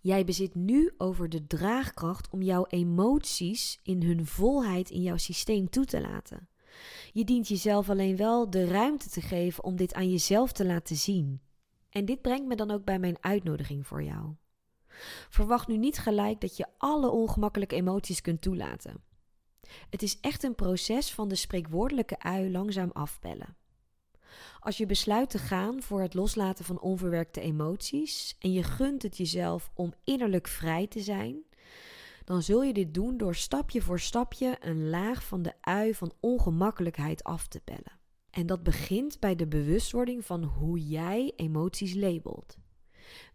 Jij 0.00 0.24
bezit 0.24 0.54
nu 0.54 0.92
over 0.98 1.28
de 1.28 1.46
draagkracht 1.46 2.30
om 2.30 2.42
jouw 2.42 2.66
emoties 2.68 3.80
in 3.82 4.02
hun 4.02 4.26
volheid 4.26 4.90
in 4.90 5.02
jouw 5.02 5.16
systeem 5.16 5.70
toe 5.70 5.84
te 5.84 6.00
laten. 6.00 6.48
Je 7.12 7.24
dient 7.24 7.48
jezelf 7.48 7.90
alleen 7.90 8.16
wel 8.16 8.50
de 8.50 8.64
ruimte 8.64 9.08
te 9.08 9.20
geven 9.20 9.64
om 9.64 9.76
dit 9.76 9.94
aan 9.94 10.10
jezelf 10.10 10.52
te 10.52 10.66
laten 10.66 10.96
zien. 10.96 11.40
En 11.92 12.04
dit 12.04 12.22
brengt 12.22 12.46
me 12.46 12.56
dan 12.56 12.70
ook 12.70 12.84
bij 12.84 12.98
mijn 12.98 13.16
uitnodiging 13.20 13.86
voor 13.86 14.02
jou. 14.02 14.34
Verwacht 15.28 15.68
nu 15.68 15.76
niet 15.76 15.98
gelijk 15.98 16.40
dat 16.40 16.56
je 16.56 16.66
alle 16.78 17.10
ongemakkelijke 17.10 17.74
emoties 17.74 18.20
kunt 18.20 18.42
toelaten. 18.42 19.04
Het 19.90 20.02
is 20.02 20.20
echt 20.20 20.42
een 20.42 20.54
proces 20.54 21.12
van 21.12 21.28
de 21.28 21.34
spreekwoordelijke 21.34 22.18
ui 22.18 22.50
langzaam 22.50 22.90
afbellen. 22.92 23.56
Als 24.60 24.76
je 24.76 24.86
besluit 24.86 25.30
te 25.30 25.38
gaan 25.38 25.82
voor 25.82 26.00
het 26.00 26.14
loslaten 26.14 26.64
van 26.64 26.80
onverwerkte 26.80 27.40
emoties 27.40 28.36
en 28.38 28.52
je 28.52 28.62
gunt 28.62 29.02
het 29.02 29.16
jezelf 29.16 29.70
om 29.74 29.94
innerlijk 30.04 30.48
vrij 30.48 30.86
te 30.86 31.00
zijn, 31.00 31.44
dan 32.24 32.42
zul 32.42 32.62
je 32.62 32.72
dit 32.72 32.94
doen 32.94 33.16
door 33.16 33.34
stapje 33.34 33.82
voor 33.82 34.00
stapje 34.00 34.56
een 34.60 34.90
laag 34.90 35.24
van 35.24 35.42
de 35.42 35.52
ui 35.60 35.94
van 35.94 36.12
ongemakkelijkheid 36.20 37.24
af 37.24 37.46
te 37.48 37.60
bellen. 37.64 38.00
En 38.32 38.46
dat 38.46 38.62
begint 38.62 39.20
bij 39.20 39.34
de 39.34 39.46
bewustwording 39.46 40.24
van 40.24 40.44
hoe 40.44 40.86
jij 40.86 41.32
emoties 41.36 41.94
labelt. 41.94 42.56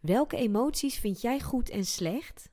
Welke 0.02 0.38
emoties 0.38 1.00
vind 1.00 1.22
jij 1.22 1.40
goed 1.40 1.70
en 1.70 1.86
slecht? 1.86 2.50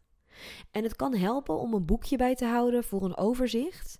En 0.70 0.82
het 0.82 0.96
kan 0.96 1.14
helpen 1.14 1.58
om 1.58 1.74
een 1.74 1.84
boekje 1.84 2.16
bij 2.16 2.34
te 2.34 2.44
houden 2.44 2.84
voor 2.84 3.04
een 3.04 3.16
overzicht. 3.16 3.98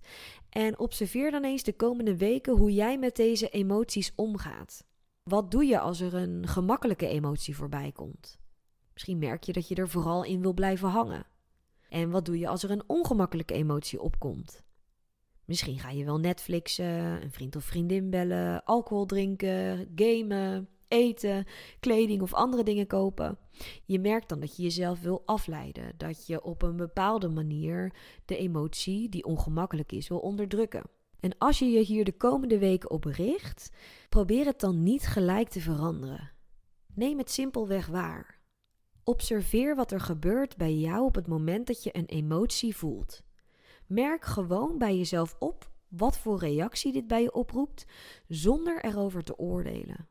En 0.49 0.79
observeer 0.79 1.31
dan 1.31 1.45
eens 1.45 1.63
de 1.63 1.73
komende 1.73 2.17
weken 2.17 2.57
hoe 2.57 2.73
jij 2.73 2.99
met 2.99 3.17
deze 3.17 3.49
emoties 3.49 4.13
omgaat. 4.15 4.85
Wat 5.23 5.51
doe 5.51 5.65
je 5.65 5.79
als 5.79 6.01
er 6.01 6.15
een 6.15 6.49
gemakkelijke 6.49 7.07
emotie 7.07 7.57
voorbij 7.57 7.93
komt? 7.93 8.39
Misschien 8.93 9.19
merk 9.19 9.45
je 9.45 9.53
dat 9.53 9.69
je 9.69 9.75
er 9.75 9.89
vooral 9.89 10.25
in 10.25 10.41
wil 10.41 10.55
blijven 10.55 10.89
hangen. 10.89 11.27
En 11.89 12.11
wat 12.11 12.25
doe 12.25 12.39
je 12.39 12.49
als 12.49 12.63
er 12.63 12.71
een 12.71 12.85
ongemakkelijke 12.87 13.55
emotie 13.55 14.01
opkomt? 14.01 14.63
Misschien 15.45 15.79
ga 15.79 15.91
je 15.91 16.05
wel 16.05 16.19
Netflixen, 16.19 17.23
een 17.23 17.33
vriend 17.33 17.57
of 17.57 17.65
vriendin 17.65 18.11
bellen, 18.11 18.65
alcohol 18.65 19.07
drinken, 19.07 19.89
gamen, 19.95 20.69
eten, 20.89 21.47
kleding 21.81 22.23
of 22.23 22.35
andere 22.35 22.63
dingen 22.63 22.87
kopen. 22.87 23.39
Je 23.85 23.99
merkt 23.99 24.29
dan 24.29 24.41
dat 24.41 24.57
je 24.57 24.63
jezelf 24.63 25.01
wil 25.01 25.23
afleiden, 25.25 25.93
dat 25.97 26.27
je 26.27 26.43
op 26.43 26.63
een 26.63 26.77
bepaalde 26.77 27.29
manier 27.29 27.95
de 28.25 28.37
emotie 28.37 29.09
die 29.09 29.25
ongemakkelijk 29.25 29.93
is 29.93 30.09
wil 30.09 30.19
onderdrukken. 30.19 30.83
En 31.21 31.39
als 31.39 31.59
je 31.59 31.71
je 31.71 31.81
hier 31.81 32.05
de 32.05 32.17
komende 32.17 32.59
weken 32.59 32.91
op 32.91 33.05
richt, 33.05 33.71
probeer 34.09 34.47
het 34.47 34.61
dan 34.61 34.83
niet 34.83 35.07
gelijk 35.07 35.49
te 35.49 35.61
veranderen. 35.61 36.31
Neem 36.95 37.19
het 37.19 37.31
simpelweg 37.31 37.87
waar. 37.87 38.41
Observeer 39.05 39.77
wat 39.77 39.93
er 39.93 40.01
gebeurt 40.01 40.57
bij 40.57 40.75
jou 40.75 41.05
op 41.05 41.15
het 41.15 41.27
moment 41.27 41.67
dat 41.67 41.83
je 41.83 41.97
een 41.97 42.07
emotie 42.07 42.77
voelt. 42.77 43.23
Merk 43.87 44.25
gewoon 44.25 44.79
bij 44.79 44.97
jezelf 44.97 45.37
op 45.39 45.73
wat 45.89 46.19
voor 46.19 46.39
reactie 46.39 46.93
dit 46.93 47.07
bij 47.07 47.23
je 47.23 47.33
oproept, 47.33 47.87
zonder 48.29 48.85
erover 48.85 49.25
te 49.25 49.39
oordelen. 49.39 50.09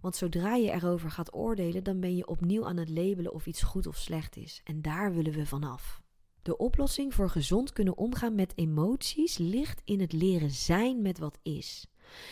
Want 0.00 0.16
zodra 0.16 0.54
je 0.54 0.70
erover 0.70 1.10
gaat 1.10 1.34
oordelen, 1.34 1.84
dan 1.84 2.00
ben 2.00 2.16
je 2.16 2.26
opnieuw 2.26 2.66
aan 2.66 2.76
het 2.76 2.88
labelen 2.88 3.32
of 3.32 3.46
iets 3.46 3.62
goed 3.62 3.86
of 3.86 3.96
slecht 3.96 4.36
is. 4.36 4.60
En 4.64 4.82
daar 4.82 5.14
willen 5.14 5.32
we 5.32 5.46
vanaf. 5.46 6.02
De 6.42 6.56
oplossing 6.56 7.14
voor 7.14 7.30
gezond 7.30 7.72
kunnen 7.72 7.96
omgaan 7.96 8.34
met 8.34 8.52
emoties 8.56 9.38
ligt 9.38 9.82
in 9.84 10.00
het 10.00 10.12
leren 10.12 10.50
zijn 10.50 11.02
met 11.02 11.18
wat 11.18 11.38
is. 11.42 11.86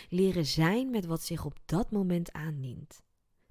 Leren 0.09 0.47
zijn 0.47 0.91
met 0.91 1.07
wat 1.07 1.23
zich 1.23 1.45
op 1.45 1.59
dat 1.65 1.91
moment 1.91 2.33
aandient. 2.33 3.03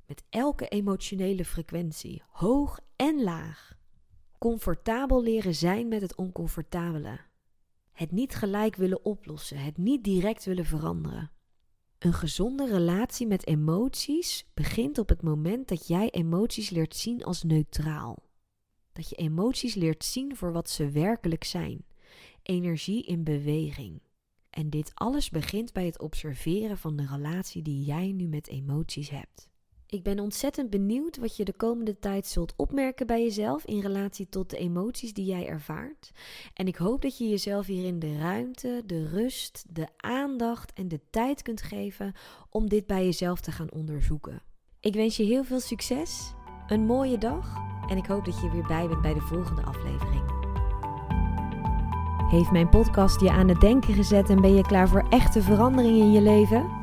Met 0.06 0.24
elke 0.30 0.68
emotionele 0.68 1.46
frequentie, 1.46 2.22
hoog 2.28 2.80
en 2.96 3.24
laag. 3.24 3.78
Comfortabel 4.38 5.24
leren 5.24 5.56
zijn 5.56 5.88
met 5.88 6.02
het 6.02 6.16
oncomfortabele. 6.16 7.20
Het 7.94 8.12
niet 8.12 8.36
gelijk 8.36 8.76
willen 8.76 9.06
oplossen, 9.06 9.58
het 9.58 9.78
niet 9.78 10.04
direct 10.04 10.46
willen 10.46 10.66
veranderen. 10.66 11.32
Een 12.00 12.14
gezonde 12.14 12.68
relatie 12.68 13.28
met 13.28 13.48
emoties 13.48 14.46
begint 14.54 14.98
op 14.98 15.10
het 15.10 15.22
moment 15.22 15.68
dat 15.68 15.88
jij 15.88 16.10
emoties 16.10 16.70
leert 16.70 16.96
zien 16.96 17.24
als 17.24 17.44
neutraal. 17.44 18.24
Dat 18.94 19.10
je 19.10 19.16
emoties 19.16 19.76
leert 19.76 20.04
zien 20.04 20.36
voor 20.36 20.52
wat 20.52 20.70
ze 20.70 20.90
werkelijk 20.90 21.44
zijn: 21.44 21.86
energie 22.42 23.04
in 23.04 23.24
beweging. 23.24 24.02
En 24.50 24.70
dit 24.70 24.92
alles 24.94 25.30
begint 25.30 25.74
bij 25.74 25.86
het 25.86 26.00
observeren 26.00 26.78
van 26.78 26.96
de 26.96 27.06
relatie 27.06 27.62
die 27.62 27.84
jij 27.84 28.12
nu 28.12 28.28
met 28.28 28.48
emoties 28.48 29.10
hebt. 29.10 29.50
Ik 29.94 30.04
ben 30.04 30.20
ontzettend 30.20 30.70
benieuwd 30.70 31.18
wat 31.18 31.36
je 31.36 31.46
de 31.46 31.54
komende 31.54 32.00
tijd 32.00 32.28
zult 32.28 32.54
opmerken 32.56 33.08
bij 33.08 33.24
jezelf 33.24 33.66
in 33.66 33.80
relatie 33.80 34.30
tot 34.30 34.50
de 34.50 34.58
emoties 34.58 35.14
die 35.14 35.26
jij 35.26 35.48
ervaart. 35.48 36.12
En 36.54 36.68
ik 36.68 36.76
hoop 36.76 37.02
dat 37.02 37.18
je 37.18 37.30
jezelf 37.30 37.66
hierin 37.66 38.00
de 38.00 38.18
ruimte, 38.18 38.84
de 38.86 39.08
rust, 39.08 39.66
de 39.70 39.88
aandacht 39.98 40.74
en 40.74 40.88
de 40.88 41.00
tijd 41.10 41.42
kunt 41.42 41.62
geven 41.62 42.14
om 42.50 42.70
dit 42.70 42.86
bij 42.86 43.06
jezelf 43.06 43.40
te 43.42 43.52
gaan 43.52 43.72
onderzoeken. 43.72 44.42
Ik 44.80 44.94
wens 44.94 45.18
je 45.18 45.24
heel 45.24 45.44
veel 45.44 45.60
succes, 45.60 46.34
een 46.68 46.86
mooie 46.86 47.18
dag 47.18 47.58
en 47.88 47.98
ik 47.98 48.06
hoop 48.06 48.26
dat 48.26 48.42
je 48.42 48.52
weer 48.52 48.68
bij 48.68 48.88
bent 48.88 49.02
bij 49.02 49.14
de 49.14 49.22
volgende 49.22 49.62
aflevering. 49.62 50.24
Heeft 52.30 52.52
mijn 52.52 52.70
podcast 52.70 53.22
je 53.22 53.32
aan 53.32 53.48
het 53.48 53.62
denken 53.62 53.94
gezet 53.94 54.30
en 54.30 54.42
ben 54.42 54.56
je 54.56 54.66
klaar 54.66 54.90
voor 54.90 55.08
echte 55.10 55.42
verandering 55.42 55.98
in 55.98 56.12
je 56.12 56.22
leven? 56.22 56.83